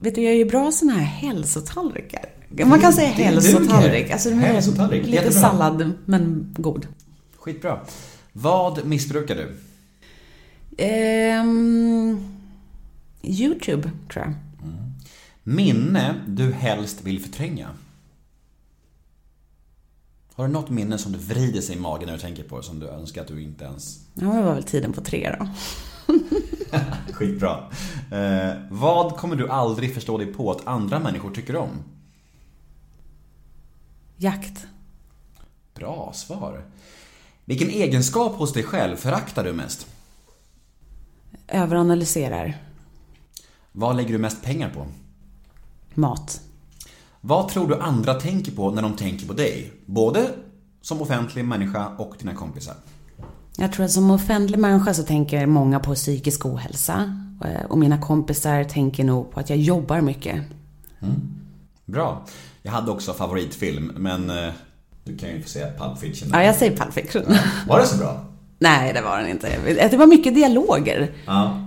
[0.00, 2.24] vet du, jag är ju bra såna här hälsotallrikar.
[2.64, 4.10] Man kan säga Det hälsotallrik.
[4.10, 5.40] Alltså, det Hälsotallrik, lite jättebra.
[5.40, 6.86] sallad, men god.
[7.36, 7.80] Skitbra.
[8.32, 9.56] Vad missbrukar du?
[10.84, 12.18] Ehm,
[13.22, 14.34] Youtube, tror jag.
[15.42, 17.68] Minne du helst vill förtränga?
[20.34, 22.78] Har du något minne som du vrider sig i magen när du tänker på som
[22.80, 24.00] du önskar att du inte ens...
[24.14, 25.48] Ja, det var väl tiden på tre då.
[27.12, 27.64] Skitbra.
[28.10, 31.70] Eh, vad kommer du aldrig förstå dig på att andra människor tycker om?
[34.16, 34.66] Jakt.
[35.74, 36.64] Bra svar.
[37.44, 39.86] Vilken egenskap hos dig själv föraktar du mest?
[41.48, 42.56] Överanalyserar.
[43.72, 44.86] Vad lägger du mest pengar på?
[45.94, 46.40] Mat.
[47.20, 49.72] Vad tror du andra tänker på när de tänker på dig?
[49.86, 50.30] Både
[50.80, 52.74] som offentlig människa och dina kompisar.
[53.58, 57.20] Jag tror att som offentlig människa så tänker många på psykisk ohälsa.
[57.44, 60.42] Eh, Och mina kompisar tänker nog på att jag jobbar mycket.
[61.84, 62.24] Bra.
[62.62, 64.52] Jag hade också favoritfilm, men eh,
[65.04, 66.28] du kan ju få säga Pulp Fiction.
[66.32, 67.22] Ja, jag säger Pulp Fiction.
[67.68, 68.24] Var det så bra?
[68.58, 69.48] Nej, det var den inte.
[69.90, 71.12] Det var mycket dialoger.
[71.26, 71.60] Ja.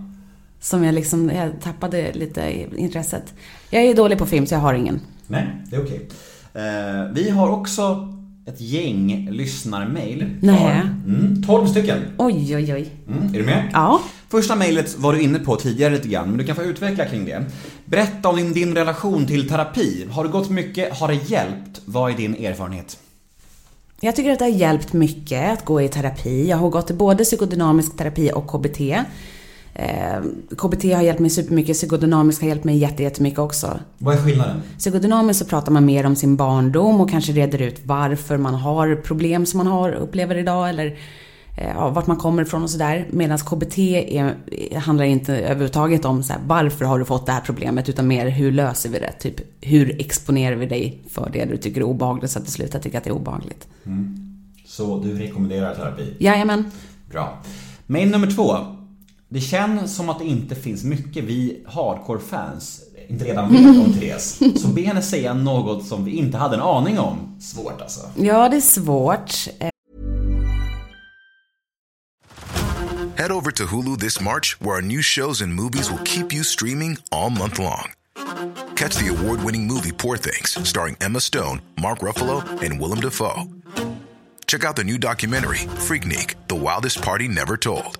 [0.59, 3.33] Som jag liksom, jag tappade lite intresset.
[3.69, 5.01] Jag är dålig på film så jag har ingen.
[5.27, 6.09] Nej, det är okej.
[6.53, 8.13] Eh, vi har också
[8.49, 10.37] ett gäng lyssnarmail.
[10.41, 10.81] Nej.
[11.07, 11.99] Mm, 12 stycken.
[12.17, 12.89] Oj, oj, oj.
[13.07, 13.69] Mm, är du med?
[13.73, 14.01] Ja.
[14.29, 17.25] Första mejlet var du inne på tidigare lite grann, men du kan få utveckla kring
[17.25, 17.45] det.
[17.85, 20.07] Berätta om din, din relation till terapi.
[20.11, 20.97] Har det gått mycket?
[20.97, 21.81] Har det hjälpt?
[21.85, 22.97] Vad är din erfarenhet?
[24.01, 26.49] Jag tycker att det har hjälpt mycket att gå i terapi.
[26.49, 28.79] Jag har gått i både psykodynamisk terapi och KBT.
[29.73, 30.21] Eh,
[30.57, 33.79] KBT har hjälpt mig supermycket, psykodynamisk har hjälpt mig jätte- jättemycket också.
[33.97, 34.61] Vad är skillnaden?
[34.77, 38.95] Psykodynamiskt så pratar man mer om sin barndom och kanske reder ut varför man har
[38.95, 40.85] problem som man har, upplever idag eller
[41.57, 43.07] eh, ja, vart man kommer ifrån och sådär.
[43.11, 44.35] Medan KBT är,
[44.79, 48.29] handlar inte överhuvudtaget om så här, varför har du fått det här problemet utan mer
[48.29, 49.11] hur löser vi det?
[49.19, 52.79] Typ hur exponerar vi dig för det du tycker är obehagligt så att du slutar
[52.79, 53.67] tycka att det är obehagligt.
[54.65, 56.13] Så du rekommenderar terapi?
[56.19, 56.65] Jajamän.
[57.11, 57.37] Bra.
[57.85, 58.57] Mail nummer två.
[59.31, 64.39] Det känns som att det inte finns mycket vi hardcore-fans inte redan vet om Therese.
[64.61, 67.35] Så be henne säga något som vi inte hade en aning om.
[67.39, 68.01] Svårt alltså.
[68.17, 69.47] Ja, det är svårt.
[73.15, 76.43] Head over to Hulu this March, where our new shows and movies will keep you
[76.43, 77.91] streaming all month long.
[78.75, 83.43] Catch the award winning movie Poor Things, starring Emma Stone, Mark Ruffalo, and Willem Dafoe.
[84.47, 87.99] Check out the new documentary, Freaknik The Wildest Party Never Told,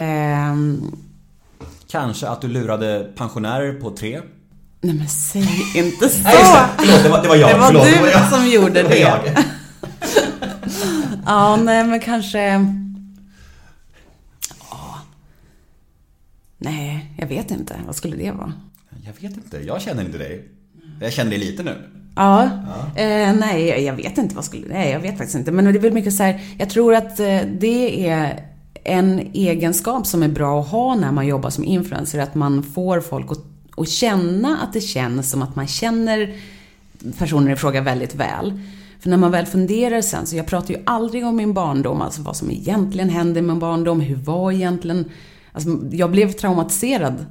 [0.00, 0.96] ehm,
[1.90, 4.20] Kanske att du lurade pensionärer på tre?
[4.80, 6.22] nej men säg inte så!
[6.22, 6.68] Nej, det.
[6.78, 7.50] Förlåt, det var, det var jag.
[7.50, 8.28] Det var Förlåt, du det var jag.
[8.30, 8.98] som gjorde det.
[8.98, 9.20] jag.
[11.26, 12.38] Ja, nej men kanske...
[14.70, 14.98] Ja.
[16.58, 17.76] Nej, jag vet inte.
[17.86, 18.52] Vad skulle det vara?
[19.04, 20.48] Jag vet inte, jag känner inte dig.
[21.00, 21.82] Jag känner dig lite nu.
[22.16, 22.42] Ja,
[22.96, 25.52] Eh, nej jag- jag vet inte vad skulle, nej jag vet faktiskt inte.
[25.52, 28.46] Men det är väl mycket så här, jag tror att eh, det är
[28.84, 33.00] en egenskap som är bra att ha när man jobbar som influencer, att man får
[33.00, 33.44] folk att,
[33.76, 36.34] att känna att det känns som att man känner
[37.18, 38.60] personer i fråga väldigt väl.
[39.00, 42.22] För när man väl funderar sen, så jag pratar ju aldrig om min barndom, alltså
[42.22, 45.04] vad som egentligen hände med min barndom, hur var egentligen,
[45.52, 47.26] alltså jag blev traumatiserad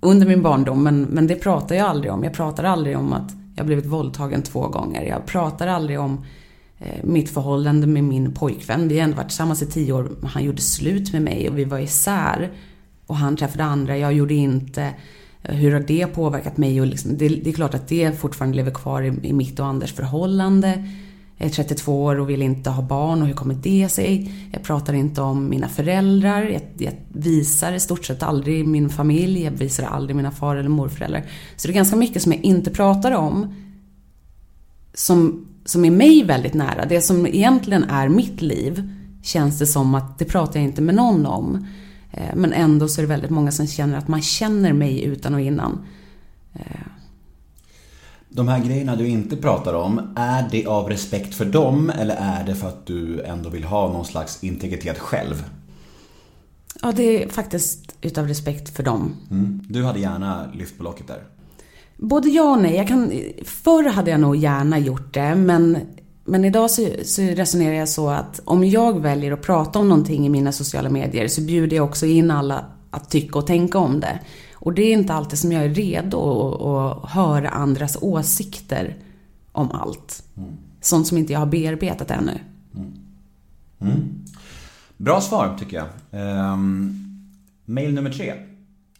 [0.00, 2.24] under min barndom, men, men det pratar jag aldrig om.
[2.24, 5.02] Jag pratar aldrig om att jag blivit våldtagen två gånger.
[5.02, 6.24] Jag pratar aldrig om
[6.84, 8.88] Eh, mitt förhållande med min pojkvän.
[8.88, 10.10] Vi har ändå varit tillsammans i tio år.
[10.22, 12.50] Han gjorde slut med mig och vi var isär.
[13.06, 14.94] Och han träffade andra, jag gjorde inte.
[15.42, 16.80] Eh, hur har det påverkat mig?
[16.80, 19.66] Och liksom, det, det är klart att det fortfarande lever kvar i, i mitt och
[19.66, 20.88] Anders förhållande.
[21.36, 24.32] Jag är 32 år och vill inte ha barn och hur kommer det sig?
[24.52, 26.42] Jag pratar inte om mina föräldrar.
[26.42, 29.44] Jag, jag visar i stort sett aldrig min familj.
[29.44, 31.24] Jag visar aldrig mina far eller morföräldrar.
[31.56, 33.54] Så det är ganska mycket som jag inte pratar om.
[34.94, 38.90] som, som är mig väldigt nära, det som egentligen är mitt liv,
[39.22, 41.66] känns det som att det pratar jag inte med någon om.
[42.12, 45.34] Eh, Men ändå så är det väldigt många som känner att man känner mig utan
[45.34, 45.84] och innan.
[48.34, 52.44] De här grejerna du inte pratar om, är det av respekt för dem eller är
[52.44, 55.44] det för att du ändå vill ha någon slags integritet själv?
[56.82, 59.16] Ja, det är faktiskt utav respekt för dem.
[59.30, 59.60] Mm.
[59.68, 61.22] Du hade gärna lyft på locket där.
[62.02, 62.76] Både ja och nej.
[62.76, 63.12] Jag kan,
[63.44, 65.78] förr hade jag nog gärna gjort det, men,
[66.24, 70.26] men idag så, så resonerar jag så att om jag väljer att prata om någonting
[70.26, 74.00] i mina sociala medier så bjuder jag också in alla att tycka och tänka om
[74.00, 74.20] det.
[74.54, 76.18] Och det är inte alltid som jag är redo
[76.76, 78.96] att, höra andras åsikter
[79.52, 80.24] om allt.
[80.80, 82.38] Sånt som inte jag har bearbetat ännu.
[84.96, 85.86] Bra svar tycker jag.
[86.10, 86.94] Ehm,
[87.64, 88.34] mail nummer tre.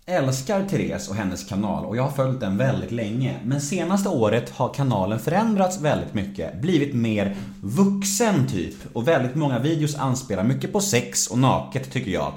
[0.06, 3.36] Älskar Therese och hennes kanal och jag har följt den väldigt länge.
[3.44, 6.60] Men senaste året har kanalen förändrats väldigt mycket.
[6.60, 8.74] Blivit mer vuxen typ.
[8.92, 12.32] Och väldigt många videos anspelar mycket på sex och naket tycker jag.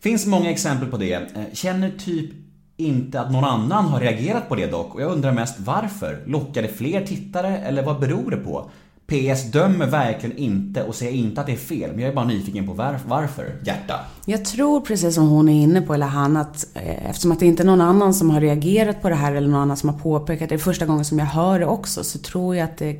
[0.00, 1.12] Finns många exempel på det.
[1.14, 2.30] Eh, känner typ
[2.76, 4.94] inte att någon annan har reagerat på det dock.
[4.94, 6.22] Och jag undrar mest varför?
[6.26, 8.70] Lockar det fler tittare eller vad beror det på?
[9.12, 12.24] PS dömer verkligen inte och säger inte att det är fel, men jag är bara
[12.24, 13.54] nyfiken på var- varför.
[13.64, 13.94] Hjärta.
[14.24, 17.46] Jag tror precis som hon är inne på, eller han, att eh, eftersom att det
[17.46, 19.98] inte är någon annan som har reagerat på det här eller någon annan som har
[19.98, 22.96] påpekat det, är första gången som jag hör det också, så tror jag att det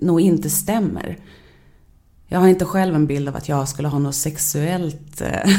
[0.00, 1.18] nog inte stämmer.
[2.28, 5.50] Jag har inte själv en bild av att jag skulle ha något sexuellt eh,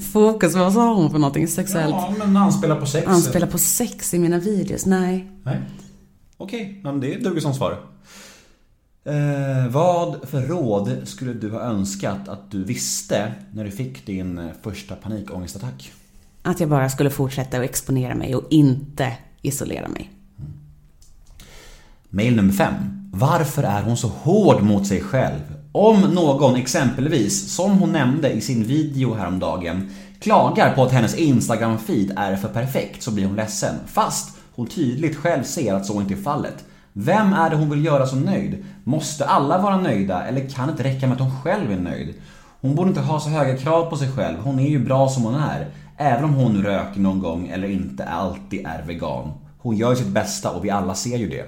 [0.12, 0.54] fokus.
[0.54, 1.48] Vad sa hon för någonting?
[1.48, 1.94] Sexuellt?
[1.94, 3.06] Ja, men anspelar på sex.
[3.06, 4.86] Anspela på sex i mina videos?
[4.86, 5.30] Nej.
[5.42, 5.60] Nej.
[6.36, 7.78] Okej, men det duger som svar.
[9.06, 14.38] Eh, vad för råd skulle du ha önskat att du visste när du fick din
[14.38, 15.92] eh, första panikångestattack?
[16.42, 20.10] Att jag bara skulle fortsätta att exponera mig och inte isolera mig.
[22.08, 22.74] Mail nummer fem.
[23.12, 25.40] Varför är hon så hård mot sig själv?
[25.72, 29.90] Om någon exempelvis, som hon nämnde i sin video häromdagen,
[30.20, 33.74] klagar på att hennes Instagram-feed är för perfekt så blir hon ledsen.
[33.86, 36.64] Fast hon tydligt själv ser att så inte är fallet.
[36.98, 38.64] Vem är det hon vill göra så nöjd?
[38.84, 42.14] Måste alla vara nöjda eller kan det inte räcka med att hon själv är nöjd?
[42.60, 44.36] Hon borde inte ha så höga krav på sig själv.
[44.42, 45.68] Hon är ju bra som hon är.
[45.96, 49.32] Även om hon röker någon gång eller inte alltid är vegan.
[49.58, 51.44] Hon gör sitt bästa och vi alla ser ju det.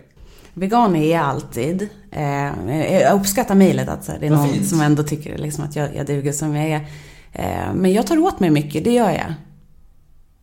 [0.55, 1.89] Vegan är jag alltid.
[2.11, 4.69] Eh, jag uppskattar mejlet att det är någon fint.
[4.69, 6.87] som ändå tycker liksom att jag, jag duger som jag är.
[7.33, 9.35] Eh, men jag tar åt mig mycket, det gör jag.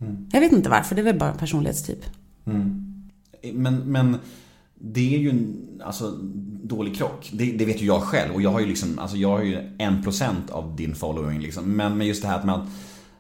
[0.02, 0.30] Mm.
[0.32, 2.06] Jag vet inte varför, det är väl bara en personlighetstyp.
[3.54, 4.18] Men, men
[4.80, 6.12] det är ju en alltså,
[6.64, 7.30] dålig krock.
[7.34, 8.34] Det, det vet ju jag själv.
[8.34, 11.72] Och jag har ju liksom, alltså jag har ju en procent av din following liksom.
[11.72, 12.70] Men, men just det här att man,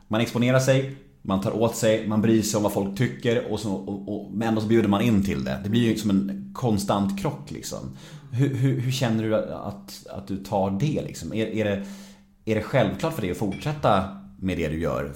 [0.07, 3.59] man exponerar sig, man tar åt sig, man bryr sig om vad folk tycker och,
[3.59, 5.59] så, och, och, men ändå så bjuder man in till det.
[5.63, 7.97] Det blir ju som en konstant krock liksom.
[8.31, 11.33] Hur, hur, hur känner du att, att du tar det liksom?
[11.33, 11.85] Är, är, det,
[12.45, 15.13] är det självklart för dig att fortsätta med det du gör?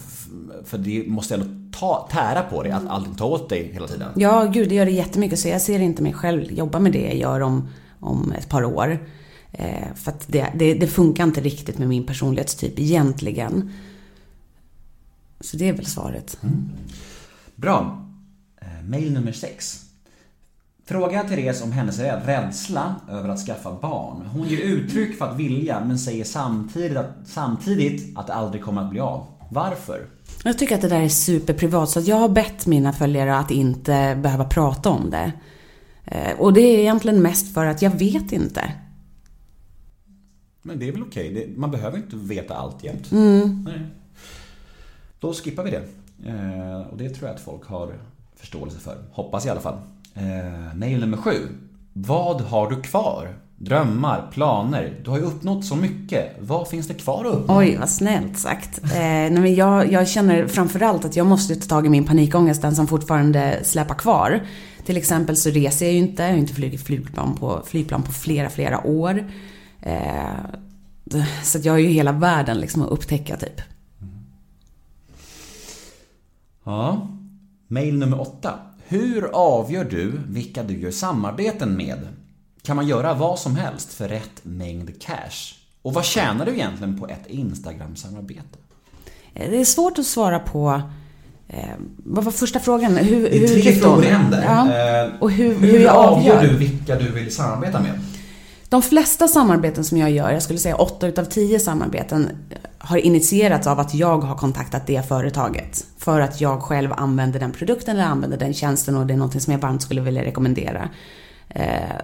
[0.65, 4.09] För det måste ändå ta, tära på dig att alltid ta åt dig hela tiden.
[4.15, 5.39] Ja, gud, det gör det jättemycket.
[5.39, 8.63] Så jag ser inte mig själv jobba med det jag gör om, om ett par
[8.63, 8.99] år.
[9.51, 13.71] Eh, för att det, det, det funkar inte riktigt med min personlighetstyp egentligen.
[15.41, 16.37] Så det är väl svaret.
[17.55, 18.05] Bra.
[18.61, 19.85] Eh, Mail nummer 6.
[20.85, 24.25] Fråga Therese om hennes räd- rädsla över att skaffa barn.
[24.33, 28.81] Hon ger uttryck för att vilja men säger samtidigt att, samtidigt att det aldrig kommer
[28.81, 29.25] att bli av.
[29.51, 30.05] Varför?
[30.43, 34.17] Jag tycker att det där är superprivat, så jag har bett mina följare att inte
[34.23, 35.31] behöva prata om det.
[36.05, 38.73] Eh, Och det är egentligen mest för att jag vet inte.
[40.61, 41.33] Men det är väl okej.
[41.33, 43.11] Det- Man behöver inte veta allt jämt.
[43.11, 43.63] Mm.
[43.69, 43.79] Nej.
[45.19, 45.83] Då skippar vi det.
[46.29, 47.93] Eh, och det tror jag att folk har
[48.35, 48.97] förståelse för.
[49.11, 49.77] Hoppas i alla fall.
[50.13, 51.47] Eh, mail nummer sju.
[51.93, 53.33] Vad har du kvar?
[53.61, 55.01] Drömmar, planer.
[55.03, 56.35] Du har ju uppnått så mycket.
[56.39, 57.57] Vad finns det kvar att uppnå?
[57.57, 58.83] Oj, vad snällt sagt.
[58.83, 62.61] Eh, nej, men jag, jag känner framförallt att jag måste ta tag i min panikångest,
[62.61, 64.41] den som fortfarande släpar kvar.
[64.85, 68.11] Till exempel så reser jag ju inte, jag har inte flugit flygplan på, flygplan på
[68.11, 69.31] flera, flera år.
[69.81, 73.61] Eh, så att jag har ju hela världen liksom att upptäcka typ.
[76.63, 77.07] Ja.
[77.67, 78.53] Mail nummer åtta.
[78.87, 82.07] Hur avgör du vilka du gör samarbeten med?
[82.69, 85.55] Kan man göra vad som helst för rätt mängd cash?
[85.81, 88.57] Och vad tjänar du egentligen på ett Instagram-samarbete?
[89.33, 90.81] Eh, Det är svårt att svara på
[91.47, 91.63] eh,
[91.97, 92.97] vad var första frågan?
[92.97, 94.43] Hur, Det är tre frågor igen där.
[94.43, 95.05] Ja.
[95.05, 96.51] Eh, Och hur, hur, hur jag avgör avgör.
[96.51, 97.99] du vilka du vill samarbeta med?
[98.69, 102.29] De flesta samarbeten som jag gör, jag skulle säga 8 utav 10 samarbeten,
[102.77, 105.85] har initierats av att jag har kontaktat det företaget.
[105.97, 109.41] För att jag själv använder den produkten eller använder den tjänsten och det är någonting
[109.41, 110.89] som jag varmt skulle vilja rekommendera.
[111.49, 111.95] Eh,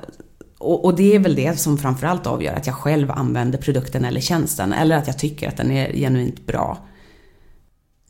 [0.72, 4.22] och, och det är väl det som framförallt avgör att jag själv använder produkten eller
[4.22, 4.74] tjänsten.
[4.74, 6.78] Eller att jag tycker att den är genuint bra.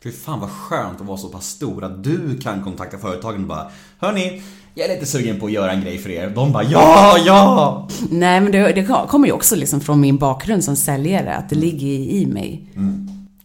[0.03, 3.47] Fy fan vad skönt att vara så pass stor att du kan kontakta företagen och
[3.47, 4.41] bara Hörni,
[4.73, 6.29] jag är lite sugen på att göra en grej för er.
[6.29, 7.87] De bara ja, ja!
[8.09, 11.55] Nej, men det, det kommer ju också liksom från min bakgrund som säljare, att det
[11.55, 12.67] ligger i, i mig.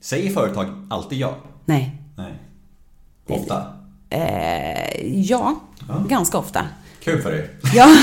[0.00, 1.34] Säger företag alltid ja?
[1.64, 2.02] Nej.
[2.16, 2.34] Nej.
[3.28, 3.64] Ofta?
[4.10, 5.60] Eh, ja,
[6.08, 6.64] ganska ofta.
[7.00, 7.48] Kul för er.
[7.74, 7.88] Ja.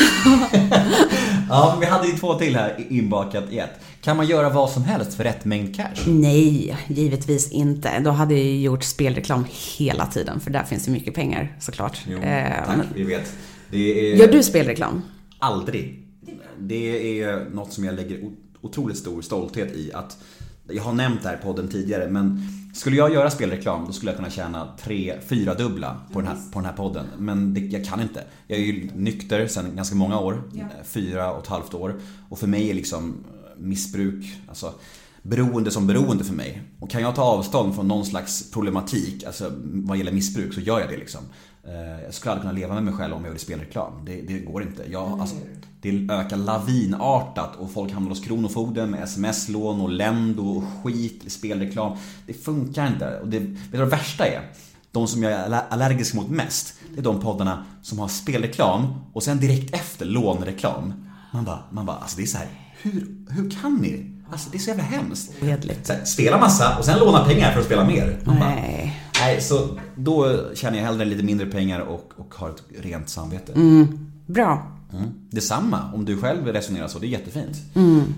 [1.50, 3.70] Ja, men vi hade ju två till här inbakat i ett.
[4.02, 6.08] Kan man göra vad som helst för rätt mängd cash?
[6.08, 8.00] Nej, givetvis inte.
[8.00, 9.46] Då hade jag ju gjort spelreklam
[9.78, 12.02] hela tiden, för där finns ju mycket pengar såklart.
[12.08, 13.34] Jo, Eh, tack, vi vet.
[13.72, 14.16] Är...
[14.16, 15.02] Gör du spelreklam?
[15.40, 16.04] Aldrig.
[16.60, 18.20] Det är något som jag lägger
[18.62, 20.18] otroligt stor stolthet i att
[20.70, 22.42] jag har nämnt det här i podden tidigare men
[22.74, 26.38] skulle jag göra spelreklam då skulle jag kunna tjäna tre, fyra dubbla på den här,
[26.52, 27.06] på den här podden.
[27.18, 28.24] Men det, jag kan inte.
[28.48, 30.44] Jag är ju nykter sedan ganska många år.
[30.84, 32.00] Fyra och ett halvt år.
[32.30, 33.24] Och för mig är liksom
[33.58, 34.74] missbruk, alltså
[35.22, 36.62] beroende som beroende för mig.
[36.80, 40.80] Och kan jag ta avstånd från någon slags problematik, alltså vad gäller missbruk, så gör
[40.80, 41.22] jag det liksom.
[41.68, 43.92] Eh, Jag skulle aldrig kunna leva med mig själv om jag gjorde spelreklam.
[44.06, 44.84] Det, det går inte.
[44.92, 45.36] Jag, alltså,
[45.82, 51.30] det ökar lavinartat och folk hamnar hos Kronofogden med sms-lån och Lendo och skit i
[51.30, 51.98] spelreklam.
[52.28, 53.20] Det funkar inte.
[53.20, 54.42] Och det, vet du vad det värsta är?
[54.92, 58.94] De som jag är aller- allergisk mot mest, det är de poddarna som har spelreklam
[59.14, 60.94] och sen direkt efter lånreklam.
[61.34, 62.48] Man bara, man bara alltså det är så här,
[62.82, 64.14] hur, hur kan ni?
[64.32, 65.32] Alltså det är så jävla hemskt.
[66.06, 68.20] Spela massa och sen låna pengar för att spela mer.
[68.26, 68.50] Man bara,
[69.20, 69.42] Nej.
[69.42, 73.52] så då tjänar jag hellre lite mindre pengar och, och har ett rent samvete.
[74.26, 74.72] Bra.
[74.94, 75.10] Mm.
[75.30, 77.58] Detsamma, om du själv resonerar så, det är jättefint.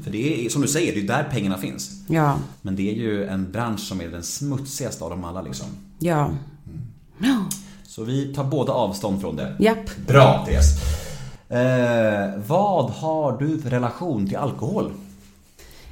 [0.04, 1.92] För det är, som du säger, det är där pengarna finns.
[2.08, 2.36] Ja.
[2.62, 5.68] Men det är ju en bransch som är den smutsigaste av dem alla liksom.
[6.00, 6.32] Ja.
[7.20, 7.46] Ja.
[7.84, 9.56] Så vi tar båda avstånd från det.
[9.60, 9.98] Japp.
[10.08, 10.76] Bra Therese!
[11.50, 14.92] Eh, vad har du för relation till alkohol?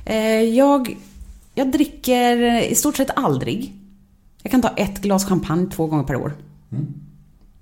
[0.06, 0.98] Eh, jag,
[1.56, 3.74] jag dricker i stort sett aldrig.
[4.48, 6.34] Jag kan ta ett glas champagne två gånger per år.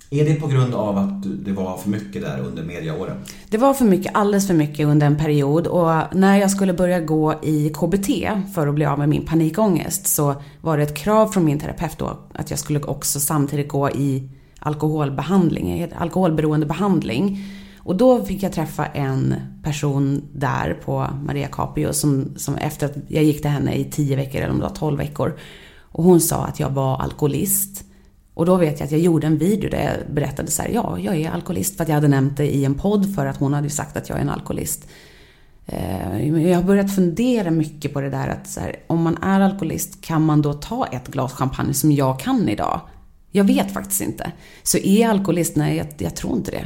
[0.09, 3.17] Är det på grund av att det var för mycket där under mediaåren?
[3.49, 6.99] Det var för mycket, alldeles för mycket under en period och när jag skulle börja
[6.99, 8.07] gå i KBT
[8.53, 11.97] för att bli av med min panikångest så var det ett krav från min terapeut
[11.97, 14.29] då att jag skulle också samtidigt gå i
[14.59, 17.43] alkoholbehandling, alkoholberoendebehandling.
[17.77, 22.95] Och då fick jag träffa en person där på Maria Capio som, som efter att
[23.07, 25.33] jag gick till henne i 10 veckor eller om det var 12 veckor.
[25.95, 27.83] Och hon sa att jag var alkoholist.
[28.33, 30.99] Och då vet jag att jag gjorde en video där jag berättade så här, ja,
[30.99, 33.53] jag är alkoholist för att jag hade nämnt det i en podd för att hon
[33.53, 34.87] hade sagt att jag är en alkoholist.
[35.65, 39.39] Eh, jag har börjat fundera mycket på det där att så här, om man är
[39.39, 42.81] alkoholist, kan man då ta ett glas champagne som jag kan idag?
[43.31, 44.31] Jag vet faktiskt inte.
[44.63, 45.55] Så är jag alkoholist?
[45.55, 46.65] Nej, jag, jag tror inte det.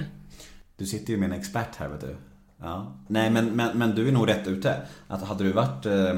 [0.77, 2.15] Du sitter ju med en expert här vet du.
[2.61, 2.95] Ja.
[3.07, 4.75] Nej men, men, men du är nog rätt ute.
[5.07, 6.13] Att hade du varit eh,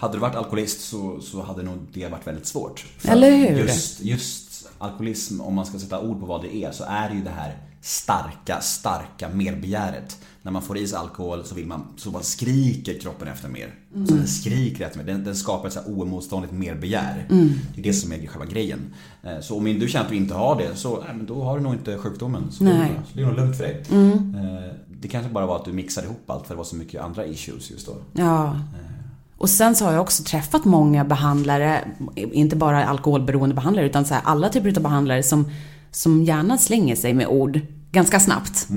[0.00, 2.86] hade du varit alkoholist så, så hade nog det varit väldigt svårt.
[2.98, 3.58] För Eller hur?
[3.58, 7.14] Just, just alkoholism, om man ska sätta ord på vad det är, så är det
[7.14, 10.16] ju det här starka, starka merbegäret.
[10.42, 13.74] När man får i sig alkohol så vill man, så bara skriker kroppen efter mer.
[14.08, 15.04] Så den skriker efter mer.
[15.06, 17.26] Den, den skapar ett så oemotståndligt merbegär.
[17.74, 18.94] Det är det som är själva grejen.
[19.22, 21.56] Eh, Så om du känner att du inte har det, så nej, men då har
[21.58, 22.52] du nog inte sjukdomen.
[22.52, 22.90] Så Nej.
[23.10, 23.82] så det är nog lugnt för dig.
[23.90, 27.02] Eh, Det kanske bara var att du mixade ihop allt för det var så mycket
[27.02, 27.96] andra issues just då.
[28.12, 28.56] Ja.
[29.40, 31.84] Och sen så har jag också träffat många behandlare,
[32.14, 35.50] inte bara alkoholberoende behandlare, utan så här alla typer av behandlare som,
[35.90, 37.60] som gärna slänger sig med ord
[37.92, 38.68] ganska snabbt.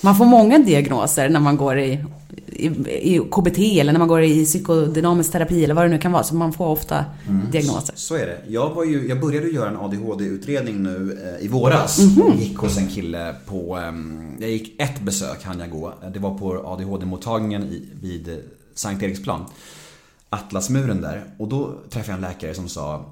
[0.00, 2.04] Man får många diagnoser när man går i,
[2.46, 2.66] i,
[3.14, 6.22] i KBT eller när man går i psykodynamisk terapi eller vad det nu kan vara.
[6.22, 7.04] Så man får ofta
[7.50, 7.94] diagnoser.
[7.96, 8.38] Så är det.
[8.48, 12.00] Jag, var ju, jag började göra en ADHD-utredning nu eh, i våras.
[12.38, 15.94] Gick hos en kille på, ehm, jag gick ett besök hann jag gå.
[16.12, 17.68] Det var på ADHD-mottagningen
[18.00, 18.34] vid eh,
[18.74, 19.44] Sankt Eriksplan.
[20.30, 21.24] Atlasmuren där.
[21.38, 23.04] Och då träffade jag en läkare som sa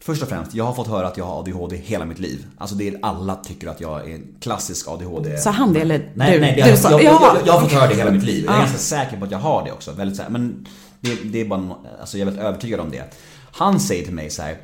[0.00, 2.46] Först och främst, jag har fått höra att jag har ADHD hela mitt liv.
[2.58, 5.38] Alltså det är alla tycker att jag är en klassisk ADHD.
[5.38, 6.40] Sa han det eller Nej, du?
[6.40, 7.36] nej, det, du jag, sa, jag, ja.
[7.38, 8.44] jag, jag har fått höra det hela mitt liv.
[8.44, 8.62] Jag är Ja.
[8.62, 9.92] ganska säker på att jag har det också.
[9.92, 10.66] Väldigt så här, men
[11.00, 13.14] det, det är bara, alltså jag är väldigt övertygad om det.
[13.52, 14.56] Han säger till mig så här: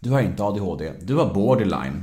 [0.00, 2.02] Du har inte ADHD, du har borderline.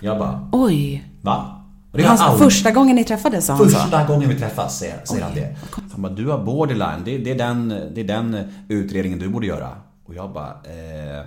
[0.00, 1.08] Jag bara, Oj.
[1.20, 1.61] va?
[1.92, 3.68] Det Hans, aldrig- första gången ni träffades sa han?
[3.68, 5.56] Första gången vi träffas säger, säger han det.
[5.92, 8.36] Han bara, du har borderline, det, det, är den, det är den
[8.68, 9.68] utredningen du borde göra.
[10.06, 11.24] Och jag bara, eh,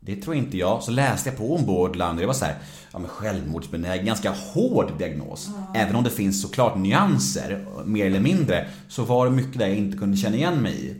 [0.00, 0.82] det tror inte jag.
[0.82, 2.54] Så läste jag på om borderline och det var så här,
[2.92, 5.48] ja men självmordsbenägen, ganska hård diagnos.
[5.74, 9.76] Även om det finns såklart nyanser, mer eller mindre, så var det mycket där jag
[9.76, 10.94] inte kunde känna igen mig i.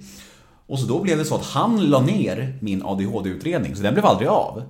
[0.66, 4.06] Och så då blev det så att han la ner min ADHD-utredning, så den blev
[4.06, 4.62] aldrig av.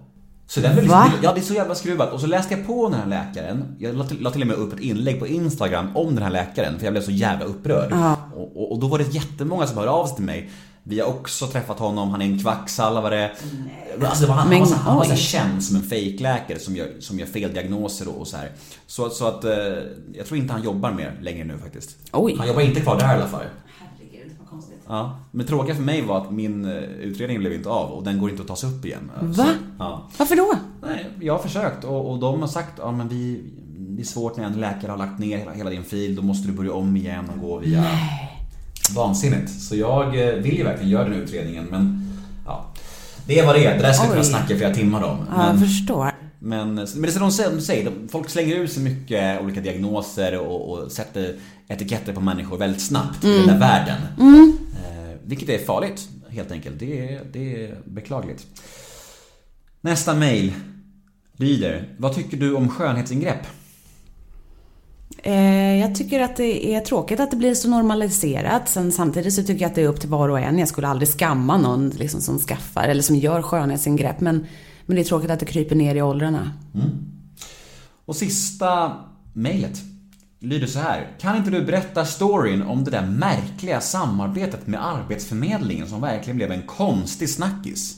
[0.48, 2.12] Så den blev liksom, ja, det är så jävla skruvat.
[2.12, 3.76] Och så läste jag på den här läkaren.
[3.78, 6.30] Jag la till, la till och med upp ett inlägg på Instagram om den här
[6.30, 7.92] läkaren, för jag blev så jävla upprörd.
[8.34, 10.50] Och, och, och då var det jättemånga som hörde av sig till mig.
[10.88, 13.30] Vi har också träffat honom, han är en kvacksalvare.
[14.04, 16.88] Alltså han, Men, han var, han var så här känd som en fejkläkare som gör,
[17.00, 18.50] som gör fel diagnoser och, och så här.
[18.86, 19.52] Så, så att, eh,
[20.14, 21.96] jag tror inte han jobbar mer längre nu faktiskt.
[22.12, 22.36] Oj.
[22.38, 23.44] Han jobbar inte kvar där i alla fall.
[24.88, 25.18] Ja.
[25.30, 28.30] Men tråkiga för mig var att min eh, utredning blev inte av och den går
[28.30, 29.10] inte att tas upp igen.
[29.20, 29.48] Så, Va?
[29.78, 30.08] ja.
[30.18, 30.54] Varför då?
[30.86, 33.42] Nej, jag har försökt och, och de har sagt ja men vi,
[33.78, 36.48] det är svårt när en läkare har lagt ner hela, hela din fil, då måste
[36.48, 37.84] du börja om igen och gå via...
[38.94, 39.50] Vansinnigt.
[39.62, 42.10] Så jag eh, vill ju verkligen göra den utredningen men
[42.46, 42.64] ja.
[43.26, 45.16] Det är vad det är, det där skulle jag kunna snacka i flera timmar om.
[45.36, 46.10] Ja, jag förstår.
[46.38, 50.70] men, men det är som de säger- folk slänger ut sig mycket olika diagnoser och,
[50.70, 51.34] och sätter
[51.68, 53.96] etiketter på människor väldigt snabbt i den där världen.
[54.18, 54.65] Eh,
[55.26, 56.78] vilket är farligt, helt enkelt.
[56.78, 58.46] Det är, det är beklagligt.
[59.80, 60.52] Nästa mail
[61.36, 63.46] lyder, vad tycker du om skönhetsingrepp?
[65.22, 68.68] Eh, jag tycker att det är tråkigt att det blir så normaliserat.
[68.68, 70.58] Sen samtidigt så tycker jag att det är upp till var och en.
[70.58, 74.20] Jag skulle aldrig skamma någon liksom, som skaffar eller som gör skönhetsingrepp.
[74.20, 74.46] Men,
[74.86, 76.52] men det är tråkigt att det kryper ner i åldrarna.
[78.04, 78.92] Och sista
[79.32, 79.82] mejlet
[80.40, 81.06] lyder så här.
[81.20, 86.52] Kan inte du berätta storyn om det där märkliga samarbetet med Arbetsförmedlingen som verkligen blev
[86.52, 87.96] en konstig snackis?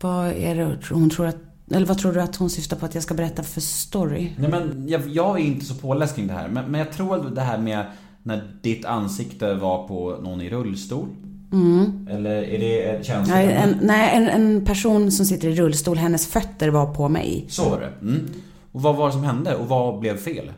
[0.00, 1.36] Vad är det hon tror att...
[1.70, 4.32] Eller vad tror du att hon syftar på att jag ska berätta för story?
[4.38, 7.26] Nej, men jag, jag är inte så påläst kring det här, men, men jag tror
[7.26, 7.86] att det här med
[8.22, 11.08] när ditt ansikte var på någon i rullstol.
[12.10, 13.38] Eller är det känslan?
[13.38, 17.46] Nej, en, nej en, en person som sitter i rullstol, hennes fötter var på mig.
[17.48, 18.06] Så var det.
[18.06, 18.28] Mm.
[18.72, 20.52] Och vad var det som hände och vad blev fel?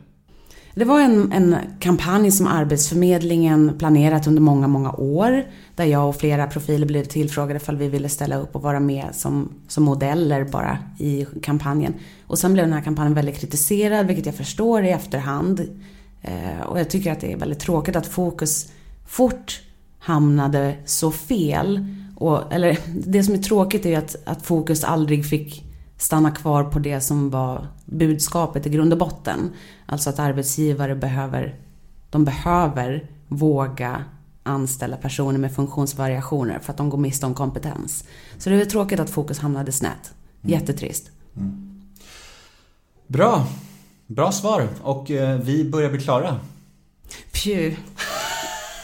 [0.75, 5.43] Det var en, en kampanj som Arbetsförmedlingen planerat under många, många år.
[5.75, 9.05] Där jag och flera profiler blev tillfrågade ifall vi ville ställa upp och vara med
[9.11, 11.93] som, som modeller bara i kampanjen.
[12.27, 15.67] Och sen blev den här kampanjen väldigt kritiserad, vilket jag förstår i efterhand.
[16.21, 18.71] Eh, och jag tycker att det är väldigt tråkigt att fokus
[19.07, 19.61] fort
[19.99, 21.85] hamnade så fel.
[22.15, 25.63] Och, eller det som är tråkigt är ju att, att fokus aldrig fick
[25.97, 29.51] stanna kvar på det som var budskapet i grund och botten.
[29.85, 31.55] Alltså att arbetsgivare behöver,
[32.09, 34.03] de behöver våga
[34.43, 38.03] anställa personer med funktionsvariationer för att de går miste om kompetens.
[38.37, 40.13] Så det är tråkigt att fokus hamnade snett.
[40.41, 41.11] Jättetrist.
[43.07, 43.47] Bra.
[44.07, 44.67] Bra svar.
[44.83, 46.39] Och eh, vi börjar bli klara.
[47.31, 47.75] Pju.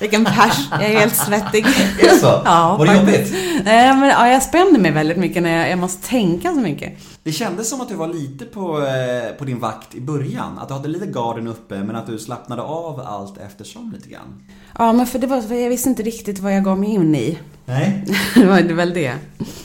[0.02, 0.68] Vilken pers.
[0.72, 1.66] Jag är helt svettig.
[1.66, 2.26] Är det så?
[2.46, 3.34] Ja, Var det jobbigt?
[3.64, 6.98] Nej, men ja, jag spänner mig väldigt mycket när jag, jag måste tänka så mycket.
[7.24, 10.60] Det kändes som att du var lite på, eh, på din vakt i början.
[10.60, 14.44] Att du hade lite garden uppe men att du slappnade av allt eftersom lite grann.
[14.78, 17.16] Ja, men för det var, för jag visste inte riktigt vad jag gav mig in
[17.16, 17.40] i.
[17.66, 18.06] Nej.
[18.36, 19.14] det var väl det.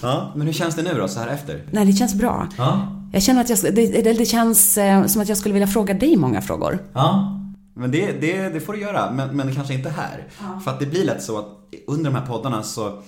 [0.02, 1.62] Ja, men hur känns det nu då så här efter?
[1.70, 2.48] Nej, det känns bra.
[2.58, 2.92] Ja.
[3.12, 6.16] Jag känner att jag, det, det känns eh, som att jag skulle vilja fråga dig
[6.16, 6.78] många frågor.
[6.92, 7.40] Ja.
[7.78, 10.24] Men det, det, det får du göra, men, men kanske inte här.
[10.64, 11.46] För att det blir lätt så att
[11.86, 13.02] under de här poddarna så,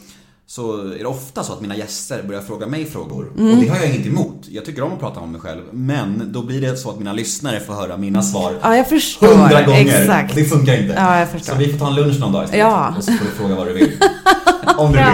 [0.46, 3.26] så är det ofta så att mina gäster börjar fråga mig frågor.
[3.28, 4.46] Och det har jag inget emot.
[4.48, 5.62] Jag tycker om att prata om mig själv.
[5.72, 9.26] Men då blir det så att mina lyssnare får höra mina svar Ja, jag förstår.
[9.28, 10.00] hundra gånger.
[10.00, 10.34] Exakt.
[10.34, 10.94] Det funkar inte.
[10.94, 11.52] Ja, jag förstår.
[11.52, 12.60] Så vi får ta en lunch någon dag istället.
[12.66, 12.94] Ja.
[12.98, 13.92] Och så får du fråga vad du vill.
[14.78, 15.04] om du vill.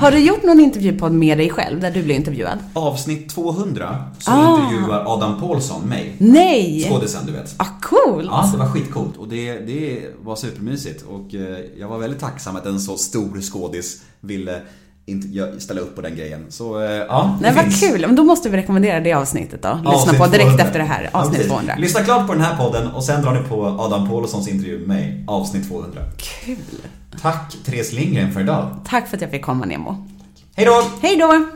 [0.00, 2.58] Har du gjort någon intervjupodd med dig själv där du blir intervjuad?
[2.74, 4.60] Avsnitt 200 så Ah.
[4.64, 6.16] intervjuar Adam Paulsson mig.
[6.18, 6.86] Nej!
[6.90, 7.54] Skådisen, du vet.
[7.56, 8.26] Ah, coolt!
[8.30, 12.56] Ja, det var skitcoolt och det, det var supermysigt och eh, jag var väldigt tacksam
[12.56, 14.60] att en så stor skådis ville
[15.08, 16.46] inte ställa upp på den grejen.
[16.48, 17.80] Så eh, ja, Nej, vad finns.
[17.80, 18.00] kul.
[18.00, 19.68] Men då måste vi rekommendera det avsnittet då.
[19.74, 20.64] Lyssna Avsnitt på direkt 200.
[20.64, 21.10] efter det här.
[21.12, 21.50] Ja, Avsnitt precis.
[21.52, 21.74] 200.
[21.78, 24.88] Lyssna klart på den här podden och sen drar ni på Adam Paulssons intervju med
[24.88, 26.00] mig, avsnitt 200.
[26.44, 26.56] Kul.
[27.22, 28.76] Tack Therese Lindgren för idag.
[28.84, 30.06] Tack för att jag fick komma Nemo.
[30.54, 30.90] Hej då!
[31.02, 31.46] Hej då!